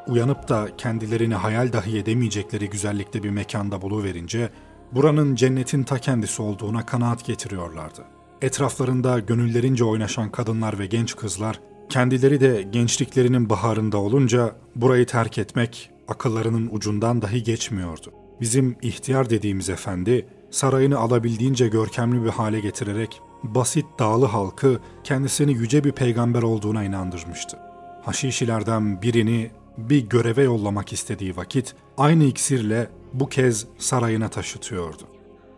[0.07, 4.49] Uyanıp da kendilerini hayal dahi edemeyecekleri güzellikte bir mekanda buluverince
[4.91, 8.03] buranın cennetin ta kendisi olduğuna kanaat getiriyorlardı.
[8.41, 15.91] Etraflarında gönüllerince oynaşan kadınlar ve genç kızlar, kendileri de gençliklerinin baharında olunca burayı terk etmek
[16.07, 18.24] akıllarının ucundan dahi geçmiyordu.
[18.41, 25.83] Bizim ihtiyar dediğimiz efendi, sarayını alabildiğince görkemli bir hale getirerek basit dağlı halkı kendisini yüce
[25.83, 27.57] bir peygamber olduğuna inandırmıştı.
[28.03, 35.03] Haşişilerden birini bir göreve yollamak istediği vakit aynı iksirle bu kez sarayına taşıtıyordu.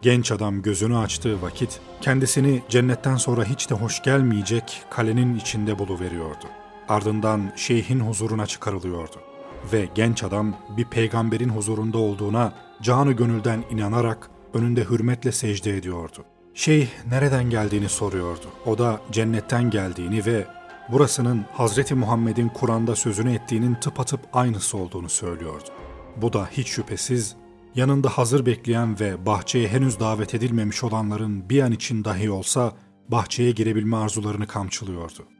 [0.02, 6.46] Genç adam gözünü açtığı vakit kendisini cennetten sonra hiç de hoş gelmeyecek kalenin içinde buluveriyordu.
[6.90, 9.27] Ardından şeyhin huzuruna çıkarılıyordu.
[9.74, 16.26] Ve genç adam bir peygamberin huzurunda olduğuna canı gönülden inanarak önünde hürmetle secde ediyordu.
[16.54, 18.46] Şeyh nereden geldiğini soruyordu.
[18.66, 20.48] O da cennetten geldiğini ve
[20.92, 25.70] burasının Hazreti Muhammed'in Kur'an'da sözünü ettiğinin tıpatıp aynısı olduğunu söylüyordu.
[26.18, 27.36] Bu da hiç şüphesiz
[27.76, 32.74] yanında hazır bekleyen ve bahçeye henüz davet edilmemiş olanların bir an için dahi olsa
[33.10, 35.37] bahçeye girebilme arzularını kamçılıyordu.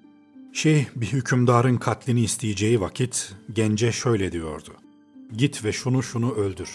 [0.58, 4.72] Şeyh bir hükümdarın katlini isteyeceği vakit gence şöyle diyordu.
[5.34, 6.70] Git ve şunu şunu öldür.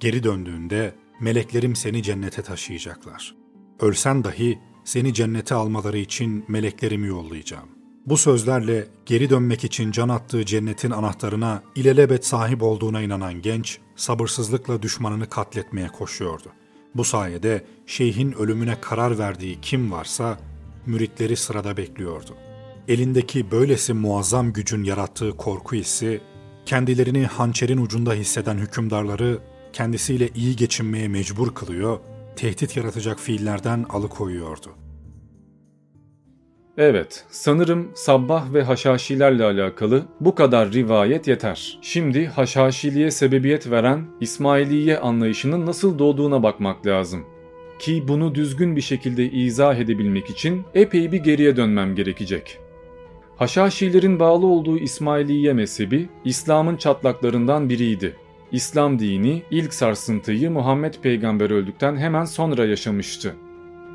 [0.00, 3.34] Geri döndüğünde meleklerim seni cennete taşıyacaklar.
[3.80, 7.68] Ölsen dahi seni cennete almaları için meleklerimi yollayacağım.
[8.06, 14.82] Bu sözlerle geri dönmek için can attığı cennetin anahtarına ilelebet sahip olduğuna inanan genç, sabırsızlıkla
[14.82, 16.52] düşmanını katletmeye koşuyordu.
[16.94, 20.38] Bu sayede şeyhin ölümüne karar verdiği kim varsa
[20.86, 22.36] müritleri sırada bekliyordu.
[22.88, 26.20] Elindeki böylesi muazzam gücün yarattığı korku hissi,
[26.66, 29.38] kendilerini hançerin ucunda hisseden hükümdarları
[29.72, 31.98] kendisiyle iyi geçinmeye mecbur kılıyor,
[32.36, 34.68] tehdit yaratacak fiillerden alıkoyuyordu.
[36.78, 41.78] Evet, sanırım Sabbah ve Haşhaşilerle alakalı bu kadar rivayet yeter.
[41.82, 47.26] Şimdi Haşhaşiliğe sebebiyet veren İsmailiye anlayışının nasıl doğduğuna bakmak lazım.
[47.78, 52.58] Ki bunu düzgün bir şekilde izah edebilmek için epey bir geriye dönmem gerekecek.
[53.38, 58.16] Haşhaşilerin bağlı olduğu İsmailiye mezhebi İslam'ın çatlaklarından biriydi.
[58.52, 63.34] İslam dini ilk sarsıntıyı Muhammed peygamber öldükten hemen sonra yaşamıştı.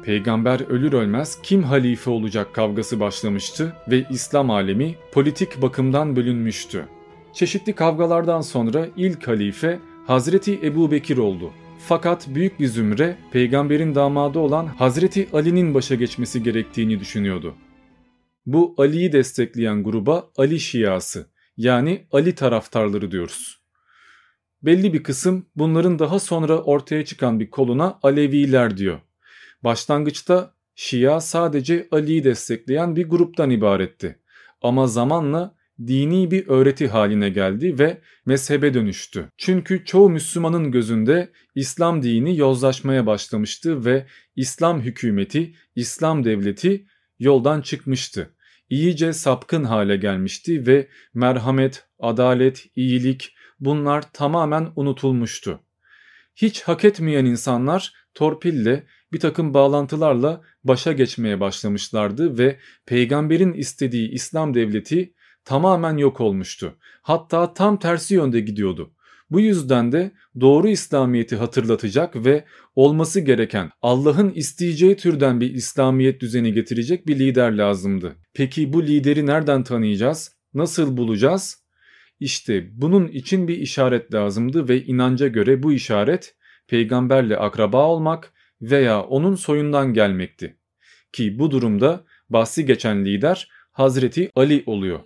[0.04, 6.86] Peygamber ölür ölmez kim halife olacak kavgası başlamıştı ve İslam alemi politik bakımdan bölünmüştü.
[7.34, 11.52] Çeşitli kavgalardan sonra ilk halife Hazreti Ebu Bekir oldu.
[11.80, 17.54] Fakat büyük bir zümre peygamberin damadı olan Hazreti Ali'nin başa geçmesi gerektiğini düşünüyordu.
[18.46, 21.28] Bu Ali'yi destekleyen gruba Ali Şiası
[21.58, 23.64] yani Ali taraftarları diyoruz.
[24.62, 29.00] Belli bir kısım bunların daha sonra ortaya çıkan bir koluna Aleviler diyor.
[29.64, 34.20] Başlangıçta Şia sadece Ali'yi destekleyen bir gruptan ibaretti.
[34.62, 35.56] Ama zamanla
[35.88, 39.30] dini bir öğreti haline geldi ve mezhebe dönüştü.
[39.38, 46.86] Çünkü çoğu Müslümanın gözünde İslam dini yozlaşmaya başlamıştı ve İslam hükümeti, İslam devleti
[47.24, 48.36] yoldan çıkmıştı.
[48.70, 55.60] İyice sapkın hale gelmişti ve merhamet, adalet, iyilik bunlar tamamen unutulmuştu.
[56.36, 58.84] Hiç hak etmeyen insanlar torpille
[59.14, 65.14] bir takım bağlantılarla başa geçmeye başlamışlardı ve peygamberin istediği İslam devleti
[65.46, 66.78] tamamen yok olmuştu.
[67.02, 68.93] Hatta tam tersi yönde gidiyordu.
[69.34, 76.54] Bu yüzden de doğru İslamiyet'i hatırlatacak ve olması gereken Allah'ın isteyeceği türden bir İslamiyet düzeni
[76.54, 78.16] getirecek bir lider lazımdı.
[78.34, 80.36] Peki bu lideri nereden tanıyacağız?
[80.54, 81.64] Nasıl bulacağız?
[82.20, 86.36] İşte bunun için bir işaret lazımdı ve inanca göre bu işaret
[86.68, 90.58] peygamberle akraba olmak veya onun soyundan gelmekti.
[91.14, 95.00] Ki bu durumda bahsi geçen lider Hazreti Ali oluyor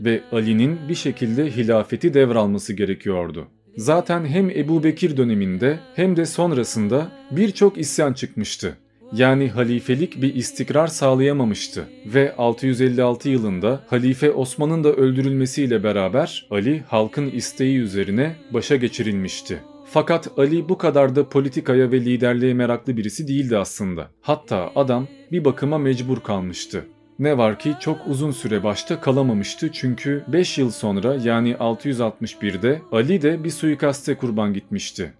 [0.00, 3.48] ve Ali'nin bir şekilde hilafeti devralması gerekiyordu.
[3.76, 8.76] Zaten hem Ebu Bekir döneminde hem de sonrasında birçok isyan çıkmıştı.
[9.12, 17.30] Yani halifelik bir istikrar sağlayamamıştı ve 656 yılında Halife Osman'ın da öldürülmesiyle beraber Ali halkın
[17.30, 19.62] isteği üzerine başa geçirilmişti.
[19.84, 24.10] Fakat Ali bu kadar da politikaya ve liderliğe meraklı birisi değildi aslında.
[24.20, 26.84] Hatta adam bir bakıma mecbur kalmıştı.
[27.18, 33.22] Ne var ki çok uzun süre başta kalamamıştı çünkü 5 yıl sonra yani 661'de Ali
[33.22, 35.12] de bir suikaste kurban gitmişti.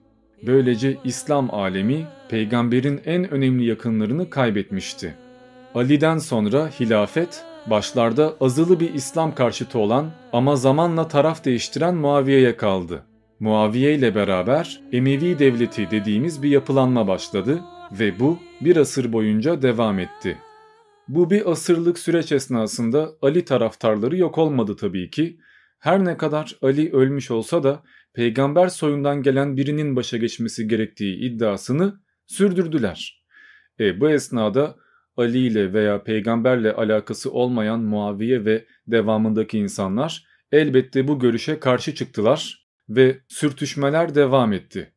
[0.42, 5.14] Böylece İslam alemi peygamberin en önemli yakınlarını kaybetmişti.
[5.74, 13.02] Ali'den sonra hilafet başlarda azılı bir İslam karşıtı olan ama zamanla taraf değiştiren Muaviye'ye kaldı.
[13.40, 17.61] Muaviye ile beraber Emevi devleti dediğimiz bir yapılanma başladı
[17.92, 20.38] ve bu bir asır boyunca devam etti.
[21.09, 25.38] Bu bir asırlık süreç esnasında Ali taraftarları yok olmadı tabii ki.
[25.79, 27.83] Her ne kadar Ali ölmüş olsa da
[28.14, 33.25] peygamber soyundan gelen birinin başa geçmesi gerektiği iddiasını sürdürdüler.
[33.81, 34.77] E, bu esnada
[35.16, 42.66] Ali ile veya peygamberle alakası olmayan Muaviye ve devamındaki insanlar elbette bu görüşe karşı çıktılar
[42.88, 44.92] ve sürtüşmeler devam etti.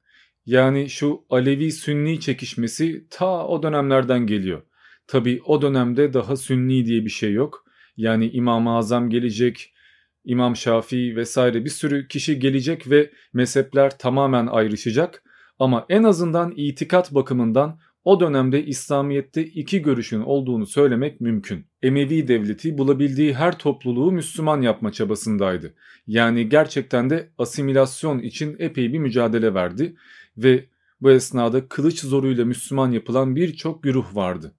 [0.45, 4.61] Yani şu Alevi-Sünni çekişmesi ta o dönemlerden geliyor.
[5.09, 7.65] Tabi o dönemde daha Sünni diye bir şey yok.
[7.97, 9.73] Yani İmam-ı Azam gelecek,
[10.25, 15.23] İmam Şafii vesaire bir sürü kişi gelecek ve mezhepler tamamen ayrışacak.
[15.59, 21.65] Ama en azından itikat bakımından o dönemde İslamiyet'te iki görüşün olduğunu söylemek mümkün.
[21.81, 25.73] Emevi devleti bulabildiği her topluluğu Müslüman yapma çabasındaydı.
[26.07, 29.95] Yani gerçekten de asimilasyon için epey bir mücadele verdi
[30.37, 30.65] ve
[31.01, 34.53] bu esnada kılıç zoruyla Müslüman yapılan birçok güruh vardı.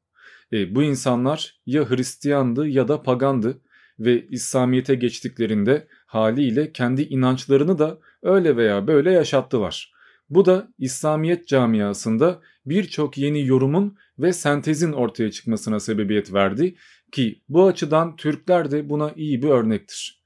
[0.53, 3.61] E, bu insanlar ya Hristiyandı ya da pagandı
[3.99, 9.93] ve İslamiyet'e geçtiklerinde haliyle kendi inançlarını da öyle veya böyle yaşattılar.
[10.31, 16.75] Bu da İslamiyet camiasında birçok yeni yorumun ve sentezin ortaya çıkmasına sebebiyet verdi
[17.13, 20.23] ki bu açıdan Türkler de buna iyi bir örnektir.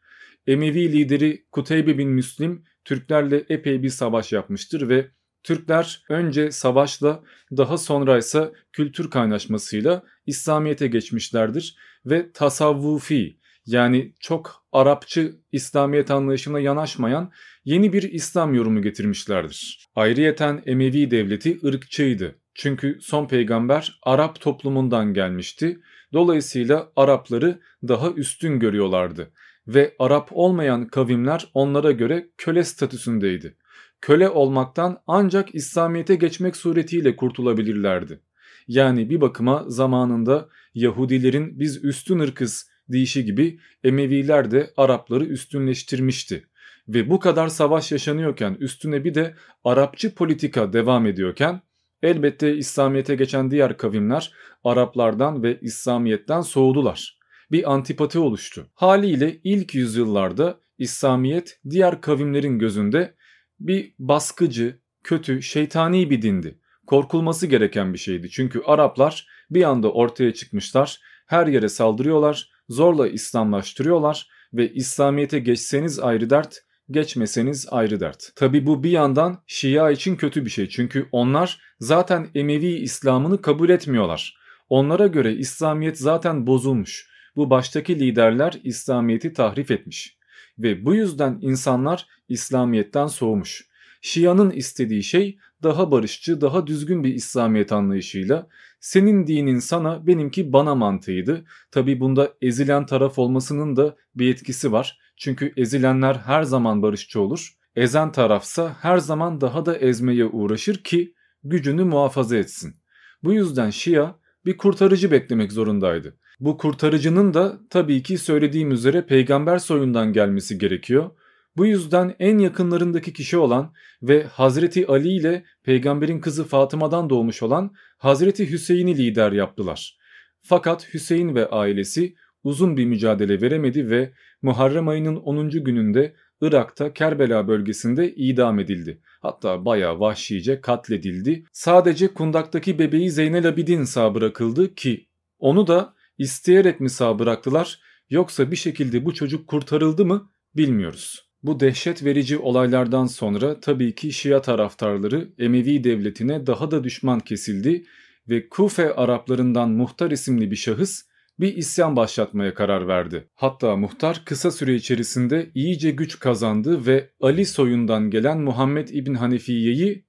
[0.47, 5.11] Emevi lideri Kuteybe bin Müslim Türklerle epey bir savaş yapmıştır ve
[5.43, 7.23] Türkler önce savaşla
[7.57, 17.33] daha sonra ise kültür kaynaşmasıyla İslamiyet'e geçmişlerdir ve tasavvufi yani çok Arapçı İslamiyet anlayışına yanaşmayan
[17.65, 19.89] yeni bir İslam yorumu getirmişlerdir.
[19.97, 22.39] Ayrıyeten Emevi devleti ırkçıydı.
[22.55, 25.81] Çünkü son peygamber Arap toplumundan gelmişti.
[26.13, 29.33] Dolayısıyla Arapları daha üstün görüyorlardı
[29.67, 33.57] ve Arap olmayan kavimler onlara göre köle statüsündeydi.
[34.01, 38.21] köle olmaktan ancak İslamiyet'e geçmek suretiyle kurtulabilirlerdi.
[38.69, 46.47] Yani bir bakıma zamanında Yahudilerin biz üstün ırkız deyişi gibi Emeviler de Arapları üstünleştirmişti.
[46.89, 49.35] Ve bu kadar savaş yaşanıyorken üstüne bir de
[49.65, 51.61] Arapçı politika devam ediyorken
[52.03, 54.33] elbette İslamiyet'e geçen diğer kavimler
[54.65, 57.19] Araplardan ve İslamiyet'ten soğudular.
[57.51, 58.67] Bir antipati oluştu.
[58.75, 63.15] Haliyle ilk yüzyıllarda İslamiyet diğer kavimlerin gözünde
[63.61, 66.59] bir baskıcı, kötü, şeytani bir dindi.
[66.87, 68.31] Korkulması gereken bir şeydi.
[68.31, 76.31] Çünkü Araplar bir anda ortaya çıkmışlar, her yere saldırıyorlar, zorla İslamlaştırıyorlar ve İslamiyet'e geçseniz ayrı
[76.31, 76.59] dert,
[76.91, 78.33] geçmeseniz ayrı dert.
[78.37, 83.69] Tabi bu bir yandan Şia için kötü bir şey çünkü onlar zaten Emevi İslam'ını kabul
[83.69, 84.37] etmiyorlar.
[84.69, 87.09] Onlara göre İslamiyet zaten bozulmuş.
[87.37, 90.19] Bu baştaki liderler İslamiyet'i tahrif etmiş.
[90.59, 93.69] Ve bu yüzden insanlar İslamiyet'ten soğumuş.
[94.01, 98.49] Şia'nın istediği şey daha barışçı, daha düzgün bir İslamiyet anlayışıyla
[98.81, 101.45] senin dinin sana, benimki bana mantığıydı.
[101.71, 104.99] Tabi bunda ezilen taraf olmasının da bir etkisi var.
[105.17, 107.55] Çünkü ezilenler her zaman barışçı olur.
[107.77, 112.77] Ezen tarafsa her zaman daha da ezmeye uğraşır ki gücünü muhafaza etsin.
[113.23, 114.15] Bu yüzden Şia
[114.47, 116.17] bir kurtarıcı beklemek zorundaydı.
[116.41, 121.11] Bu kurtarıcının da tabii ki söylediğim üzere peygamber soyundan gelmesi gerekiyor.
[121.57, 127.75] Bu yüzden en yakınlarındaki kişi olan ve Hazreti Ali ile peygamberin kızı Fatıma'dan doğmuş olan
[127.99, 129.99] Hazreti Hüseyin'i lider yaptılar.
[130.43, 135.51] Fakat Hüseyin ve ailesi uzun bir mücadele veremedi ve Muharrem ayının 10.
[135.51, 139.01] gününde Irak'ta Kerbela bölgesinde idam edildi.
[139.21, 141.45] Hatta bayağı vahşice katledildi.
[141.53, 145.07] Sadece kundaktaki bebeği Zeynel Abidin sağ bırakıldı ki
[145.39, 147.81] onu da isteyerek mi sağ bıraktılar
[148.11, 151.24] yoksa bir şekilde bu çocuk kurtarıldı mı bilmiyoruz.
[151.45, 157.85] Bu dehşet verici olaylardan sonra tabii ki Şia taraftarları Emevi devletine daha da düşman kesildi
[158.29, 161.03] ve Kufe Araplarından Muhtar isimli bir şahıs
[161.41, 163.29] bir isyan başlatmaya karar verdi.
[163.35, 170.05] Hatta muhtar kısa süre içerisinde iyice güç kazandı ve Ali soyundan gelen Muhammed İbn Hanefiye'yi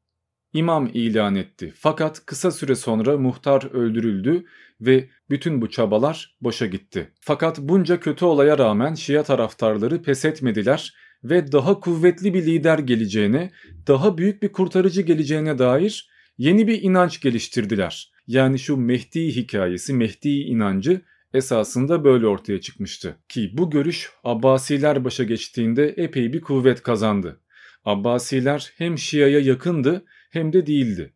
[0.54, 1.74] imam ilan etti.
[1.76, 4.46] Fakat kısa süre sonra muhtar öldürüldü
[4.82, 7.12] ve bütün bu çabalar boşa gitti.
[7.20, 13.52] Fakat bunca kötü olaya rağmen Şia taraftarları pes etmediler ve daha kuvvetli bir lider geleceğine,
[13.88, 18.12] daha büyük bir kurtarıcı geleceğine dair yeni bir inanç geliştirdiler.
[18.28, 21.02] Yani şu Mehdi hikayesi, Mehdi inancı
[21.34, 23.18] esasında böyle ortaya çıkmıştı.
[23.30, 27.40] Ki bu görüş Abbasiler başa geçtiğinde epey bir kuvvet kazandı.
[27.86, 31.14] Abbasiler hem Şia'ya yakındı hem de değildi.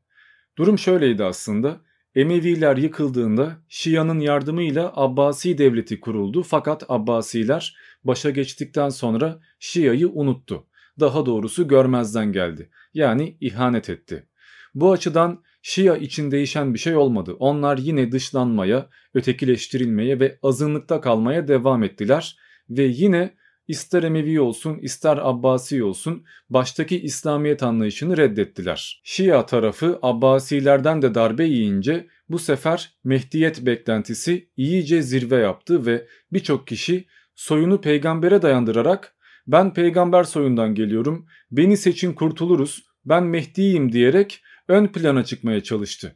[0.58, 1.82] Durum şöyleydi aslında.
[2.16, 10.66] Emeviler yıkıldığında Şia'nın yardımıyla Abbasi devleti kuruldu fakat Abbasiler başa geçtikten sonra Şia'yı unuttu.
[11.00, 12.70] Daha doğrusu görmezden geldi.
[12.94, 14.28] Yani ihanet etti.
[14.76, 17.36] Bu açıdan Şia için değişen bir şey olmadı.
[17.40, 22.38] Onlar yine dışlanmaya, ötekileştirilmeye ve azınlıkta kalmaya devam ettiler
[22.70, 23.34] ve yine
[23.70, 29.02] ister Emevi olsun ister Abbasi olsun baştaki İslamiyet anlayışını reddettiler.
[29.04, 36.68] Şia tarafı Abbasilerden de darbe yiyince bu sefer Mehdiyet beklentisi iyice zirve yaptı ve birçok
[36.68, 37.06] kişi
[37.36, 39.16] soyunu peygambere dayandırarak
[39.48, 46.16] ben peygamber soyundan geliyorum, beni seçin kurtuluruz, ben Mehdi'yim diyerek ön plana çıkmaya çalıştı.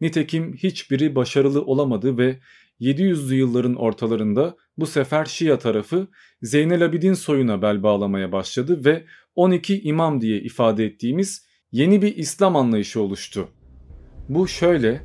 [0.00, 2.38] Nitekim hiçbiri başarılı olamadı ve
[2.80, 6.08] 700'lü yılların ortalarında bu sefer Şia tarafı
[6.42, 9.04] Zeynel Abidin soyuna bel bağlamaya başladı ve
[9.34, 13.48] 12 imam diye ifade ettiğimiz yeni bir İslam anlayışı oluştu.
[14.28, 15.02] Bu şöyle,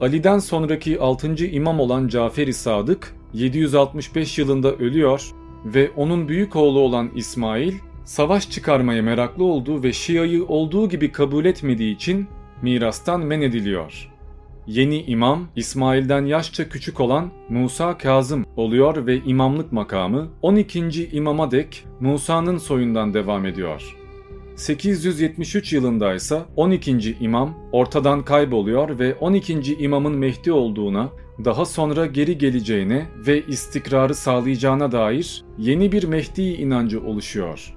[0.00, 1.46] Ali'den sonraki 6.
[1.46, 5.30] imam olan Cafer-i Sadık 765 yılında ölüyor
[5.64, 7.74] ve onun büyük oğlu olan İsmail
[8.04, 12.28] savaş çıkarmaya meraklı olduğu ve Şia'yı olduğu gibi kabul etmediği için
[12.62, 14.09] mirastan men ediliyor.
[14.66, 21.08] Yeni imam İsmail'den yaşça küçük olan Musa Kazım oluyor ve imamlık makamı 12.
[21.12, 23.96] imama dek Musa'nın soyundan devam ediyor.
[24.56, 27.16] 873 yılında ise 12.
[27.20, 29.74] imam ortadan kayboluyor ve 12.
[29.74, 31.08] imamın Mehdi olduğuna,
[31.44, 37.74] daha sonra geri geleceğine ve istikrarı sağlayacağına dair yeni bir Mehdi inancı oluşuyor.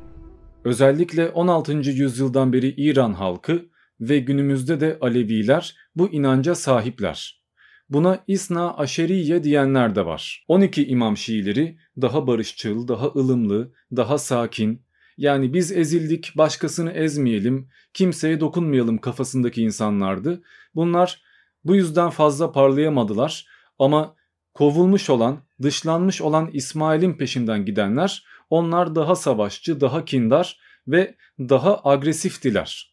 [0.64, 1.74] Özellikle 16.
[1.74, 3.66] yüzyıldan beri İran halkı
[4.10, 7.44] ve günümüzde de Aleviler bu inanca sahipler.
[7.90, 10.46] Buna İsna Aşeriye diyenler de var.
[10.48, 14.82] 12 imam Şiileri daha barışçıl, daha ılımlı, daha sakin,
[15.18, 20.42] yani biz ezildik başkasını ezmeyelim, kimseye dokunmayalım kafasındaki insanlardı.
[20.76, 21.22] Bunlar
[21.64, 23.48] bu yüzden fazla parlayamadılar
[23.80, 24.16] ama
[24.54, 32.93] kovulmuş olan, dışlanmış olan İsmail'in peşinden gidenler onlar daha savaşçı, daha kindar ve daha agresiftiler.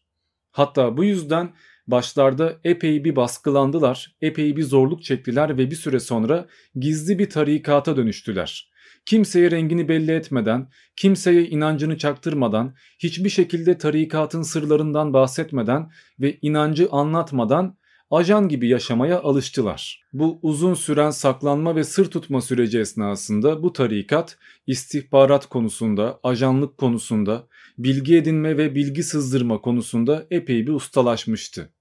[0.51, 1.53] Hatta bu yüzden
[1.87, 7.97] başlarda epey bir baskılandılar, epey bir zorluk çektiler ve bir süre sonra gizli bir tarikata
[7.97, 8.71] dönüştüler.
[9.05, 17.77] Kimseye rengini belli etmeden, kimseye inancını çaktırmadan, hiçbir şekilde tarikatın sırlarından bahsetmeden ve inancı anlatmadan
[18.11, 20.03] ajan gibi yaşamaya alıştılar.
[20.13, 24.37] Bu uzun süren saklanma ve sır tutma süreci esnasında bu tarikat
[24.67, 27.47] istihbarat konusunda, ajanlık konusunda,
[27.77, 31.73] bilgi edinme ve bilgi sızdırma konusunda epey bir ustalaşmıştı.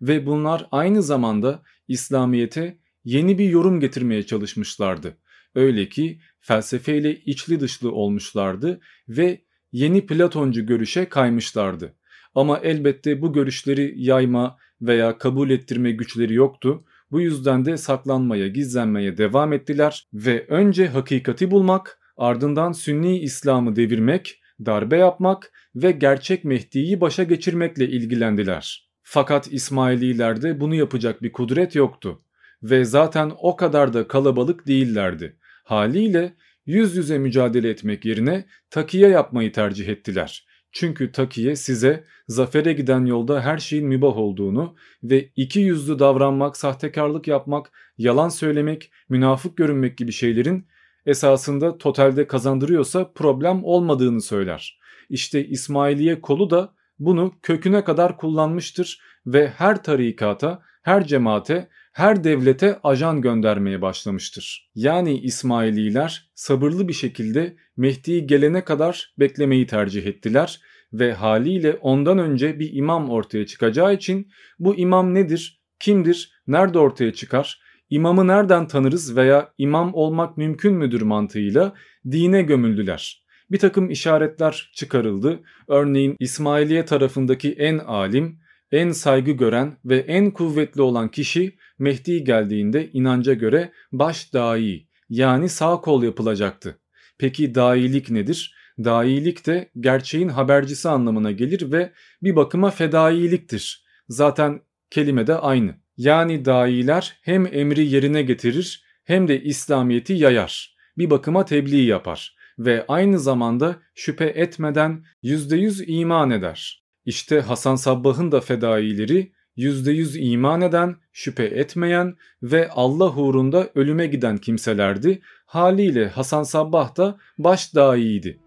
[0.00, 5.16] Ve bunlar aynı zamanda İslamiyet'e yeni bir yorum getirmeye çalışmışlardı.
[5.54, 9.40] Öyle ki felsefeyle içli dışlı olmuşlardı ve
[9.72, 11.94] yeni Platoncu görüşe kaymışlardı.
[12.34, 16.84] Ama elbette bu görüşleri yayma veya kabul ettirme güçleri yoktu.
[17.10, 24.40] Bu yüzden de saklanmaya, gizlenmeye devam ettiler ve önce hakikati bulmak, ardından Sünni İslam'ı devirmek,
[24.66, 28.90] darbe yapmak ve gerçek Mehdi'yi başa geçirmekle ilgilendiler.
[29.02, 32.22] Fakat İsmaililerde bunu yapacak bir kudret yoktu
[32.62, 35.36] ve zaten o kadar da kalabalık değillerdi.
[35.64, 36.34] Haliyle
[36.66, 40.45] yüz yüze mücadele etmek yerine takiye yapmayı tercih ettiler.
[40.78, 47.28] Çünkü takiye size zafere giden yolda her şeyin mübah olduğunu ve iki yüzlü davranmak, sahtekarlık
[47.28, 50.66] yapmak, yalan söylemek, münafık görünmek gibi şeylerin
[51.06, 54.78] esasında totalde kazandırıyorsa problem olmadığını söyler.
[55.08, 62.78] İşte İsmailiye kolu da bunu köküne kadar kullanmıştır ve her tarikata, her cemaate, her devlete
[62.82, 64.70] ajan göndermeye başlamıştır.
[64.74, 70.60] Yani İsmaililer sabırlı bir şekilde Mehdi'yi gelene kadar beklemeyi tercih ettiler
[70.92, 74.28] ve haliyle ondan önce bir imam ortaya çıkacağı için
[74.58, 81.02] bu imam nedir, kimdir, nerede ortaya çıkar, imamı nereden tanırız veya imam olmak mümkün müdür
[81.02, 81.74] mantığıyla
[82.10, 83.24] dine gömüldüler.
[83.50, 85.40] Bir takım işaretler çıkarıldı.
[85.68, 92.90] Örneğin İsmailiye tarafındaki en alim, en saygı gören ve en kuvvetli olan kişi Mehdi geldiğinde
[92.92, 96.78] inanca göre baş dahi yani sağ kol yapılacaktı.
[97.18, 98.54] Peki dailik nedir?
[98.84, 101.92] Dailik de gerçeğin habercisi anlamına gelir ve
[102.22, 103.84] bir bakıma fedailiktir.
[104.08, 104.60] Zaten
[104.90, 105.74] kelime de aynı.
[105.96, 110.76] Yani dailer hem emri yerine getirir hem de İslamiyet'i yayar.
[110.98, 116.85] Bir bakıma tebliğ yapar ve aynı zamanda şüphe etmeden %100 iman eder.
[117.06, 124.38] İşte Hasan Sabbah'ın da fedaileri %100 iman eden, şüphe etmeyen ve Allah uğrunda ölüme giden
[124.38, 125.20] kimselerdi.
[125.46, 128.38] Haliyle Hasan Sabbah da baş daiydi.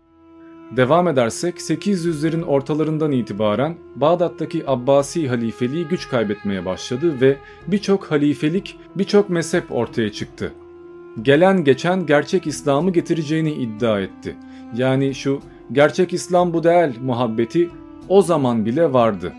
[0.78, 7.38] Devam edersek 800'lerin ortalarından itibaren Bağdat'taki Abbasi halifeliği güç kaybetmeye başladı ve
[7.68, 10.54] birçok halifelik, birçok mezhep ortaya çıktı.
[11.22, 14.36] Gelen geçen gerçek İslam'ı getireceğini iddia etti.
[14.76, 15.42] Yani şu
[15.72, 17.70] gerçek İslam bu değil muhabbeti
[18.10, 19.34] o zaman bile vardı.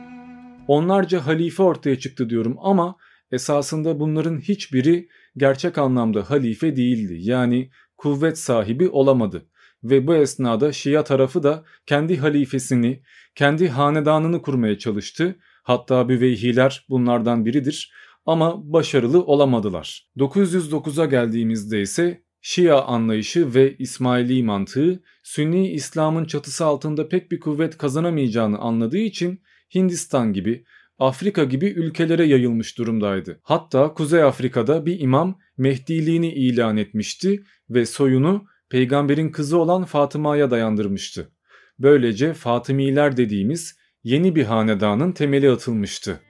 [0.68, 2.96] Onlarca halife ortaya çıktı diyorum ama
[3.32, 7.16] esasında bunların hiçbiri gerçek anlamda halife değildi.
[7.18, 9.46] Yani kuvvet sahibi olamadı
[9.84, 13.02] ve bu esnada Şia tarafı da kendi halifesini,
[13.34, 15.36] kendi hanedanını kurmaya çalıştı.
[15.62, 17.92] Hatta Büveyhiler bunlardan biridir
[18.26, 20.08] ama başarılı olamadılar.
[20.16, 27.78] 909'a geldiğimizde ise Şia anlayışı ve İsmaili mantığı Sünni İslam'ın çatısı altında pek bir kuvvet
[27.78, 29.42] kazanamayacağını anladığı için
[29.74, 30.64] Hindistan gibi,
[30.98, 33.40] Afrika gibi ülkelere yayılmış durumdaydı.
[33.42, 41.32] Hatta Kuzey Afrika'da bir imam Mehdiliğini ilan etmişti ve soyunu peygamberin kızı olan Fatıma'ya dayandırmıştı.
[41.78, 46.20] Böylece Fatımiler dediğimiz yeni bir hanedanın temeli atılmıştı.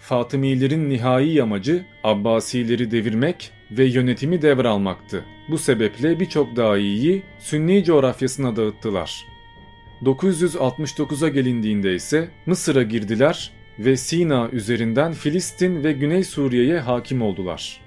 [0.00, 5.24] Fatımilerin nihai amacı Abbasileri devirmek ve yönetimi devralmaktı.
[5.48, 9.26] Bu sebeple birçok daiyi Sünni coğrafyasına dağıttılar.
[10.02, 17.80] 969'a gelindiğinde ise Mısır'a girdiler ve Sina üzerinden Filistin ve Güney Suriye'ye hakim oldular.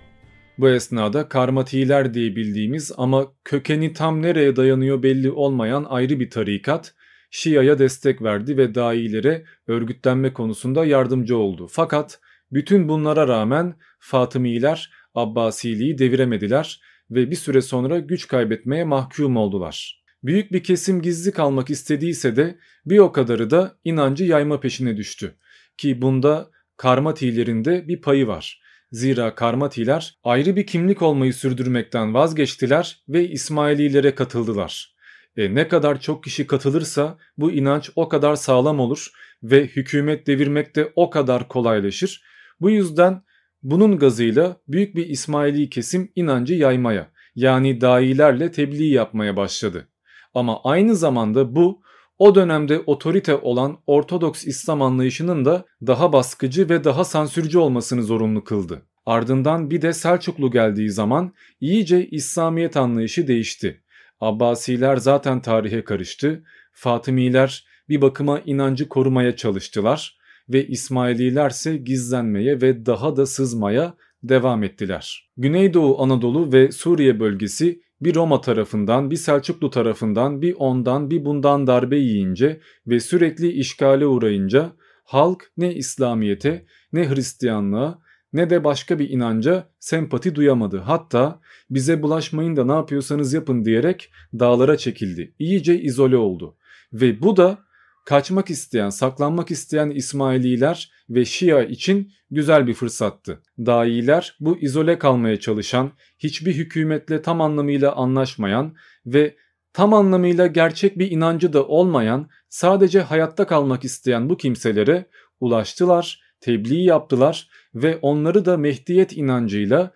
[0.57, 6.93] Bu esnada Karmatiler diye bildiğimiz ama kökeni tam nereye dayanıyor belli olmayan ayrı bir tarikat
[7.31, 11.67] Şia'ya destek verdi ve dailere örgütlenme konusunda yardımcı oldu.
[11.71, 12.19] Fakat
[12.51, 16.81] bütün bunlara rağmen Fatımiler Abbasiliği deviremediler
[17.11, 20.03] ve bir süre sonra güç kaybetmeye mahkum oldular.
[20.23, 25.35] Büyük bir kesim gizli kalmak istediyse de bir o kadarı da inancı yayma peşine düştü.
[25.77, 28.61] Ki bunda Karmatilerin de bir payı var.
[28.91, 34.95] Zira Karmatiler ayrı bir kimlik olmayı sürdürmekten vazgeçtiler ve İsmaililere katıldılar.
[35.37, 39.07] E ne kadar çok kişi katılırsa bu inanç o kadar sağlam olur
[39.43, 42.23] ve hükümet devirmek de o kadar kolaylaşır.
[42.61, 43.21] Bu yüzden
[43.63, 49.87] bunun gazıyla büyük bir İsmaili kesim inancı yaymaya yani dailerle tebliğ yapmaya başladı.
[50.33, 51.81] Ama aynı zamanda bu
[52.19, 58.43] o dönemde otorite olan Ortodoks İslam anlayışının da daha baskıcı ve daha sansürcü olmasını zorunlu
[58.43, 58.81] kıldı.
[59.05, 63.81] Ardından bir de Selçuklu geldiği zaman iyice İslamiyet anlayışı değişti.
[64.21, 66.43] Abbasiler zaten tarihe karıştı.
[66.73, 70.17] Fatımiler bir bakıma inancı korumaya çalıştılar
[70.49, 73.93] ve İsmaililer ise gizlenmeye ve daha da sızmaya
[74.23, 75.29] devam ettiler.
[75.37, 81.67] Güneydoğu Anadolu ve Suriye bölgesi bir Roma tarafından, bir Selçuklu tarafından, bir ondan, bir bundan
[81.67, 84.71] darbe yiyince ve sürekli işgale uğrayınca
[85.03, 87.99] halk ne İslamiyete, ne Hristiyanlığa,
[88.33, 90.77] ne de başka bir inanca sempati duyamadı.
[90.77, 91.39] Hatta
[91.69, 95.33] bize bulaşmayın da ne yapıyorsanız yapın diyerek dağlara çekildi.
[95.39, 96.55] İyice izole oldu.
[96.93, 97.66] Ve bu da
[98.07, 103.41] kaçmak isteyen, saklanmak isteyen İsmaililer ve Şia için güzel bir fırsattı.
[103.59, 109.35] Dailer bu izole kalmaya çalışan, hiçbir hükümetle tam anlamıyla anlaşmayan ve
[109.73, 115.05] tam anlamıyla gerçek bir inancı da olmayan, sadece hayatta kalmak isteyen bu kimselere
[115.39, 119.91] ulaştılar, tebliğ yaptılar ve onları da Mehdiyet inancıyla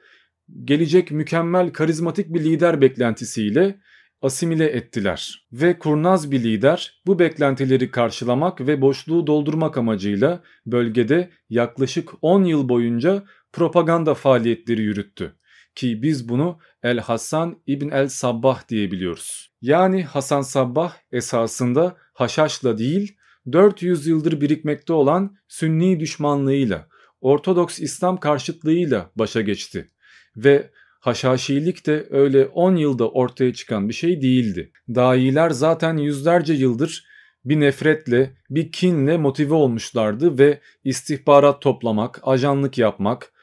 [0.64, 3.80] gelecek mükemmel karizmatik bir lider beklentisiyle
[4.22, 12.10] asimile ettiler ve kurnaz bir lider bu beklentileri karşılamak ve boşluğu doldurmak amacıyla bölgede yaklaşık
[12.22, 15.36] 10 yıl boyunca propaganda faaliyetleri yürüttü
[15.76, 19.52] ki biz bunu El Hasan İbn El Sabbah diyebiliyoruz.
[19.62, 23.18] Yani Hasan Sabbah esasında Haşhaş'la değil
[23.52, 26.88] 400 yıldır birikmekte olan Sünni düşmanlığıyla,
[27.22, 29.92] Ortodoks İslam karşıtlığıyla başa geçti
[30.38, 34.72] ve Haşhaşilik de öyle 10 yılda ortaya çıkan bir şey değildi.
[34.90, 37.06] Dahiler zaten yüzlerce yıldır
[37.46, 43.34] bir nefretle, bir kinle motive olmuşlardı ve istihbarat toplamak, ajanlık yapmak,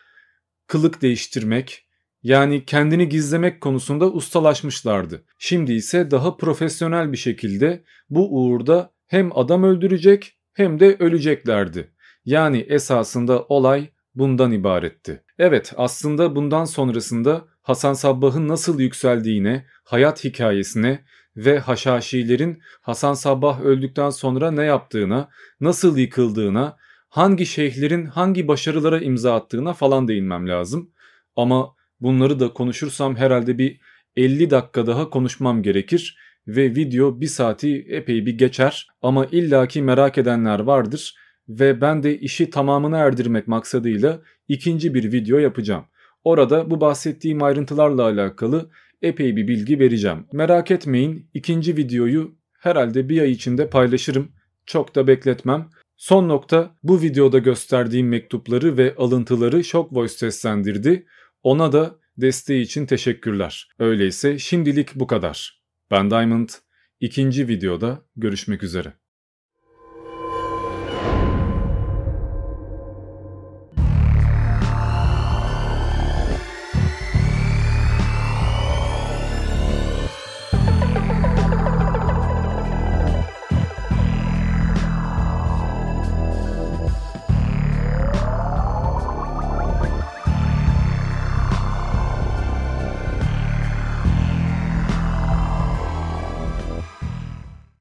[0.66, 1.86] kılık değiştirmek,
[2.22, 5.24] yani kendini gizlemek konusunda ustalaşmışlardı.
[5.38, 11.90] Şimdi ise daha profesyonel bir şekilde bu uğurda hem adam öldürecek hem de öleceklerdi.
[12.24, 13.88] Yani esasında olay
[14.18, 15.22] bundan ibaretti.
[15.38, 21.04] Evet aslında bundan sonrasında Hasan Sabbah'ın nasıl yükseldiğine, hayat hikayesine
[21.36, 25.28] ve Haşhaşilerin Hasan Sabbah öldükten sonra ne yaptığına,
[25.60, 26.76] nasıl yıkıldığına,
[27.08, 30.90] hangi şeyhlerin hangi başarılara imza attığına falan değinmem lazım.
[31.36, 33.80] Ama bunları da konuşursam herhalde bir
[34.16, 40.18] 50 dakika daha konuşmam gerekir ve video bir saati epey bir geçer ama illaki merak
[40.18, 41.14] edenler vardır
[41.48, 45.84] ve ben de işi tamamına erdirmek maksadıyla ikinci bir video yapacağım.
[46.24, 48.70] Orada bu bahsettiğim ayrıntılarla alakalı
[49.02, 50.26] epey bir bilgi vereceğim.
[50.32, 54.32] Merak etmeyin ikinci videoyu herhalde bir ay içinde paylaşırım.
[54.66, 55.70] Çok da bekletmem.
[55.96, 61.06] Son nokta bu videoda gösterdiğim mektupları ve alıntıları Shock Voice seslendirdi.
[61.42, 63.68] Ona da desteği için teşekkürler.
[63.78, 65.62] Öyleyse şimdilik bu kadar.
[65.90, 66.48] Ben Diamond.
[67.00, 69.07] İkinci videoda görüşmek üzere.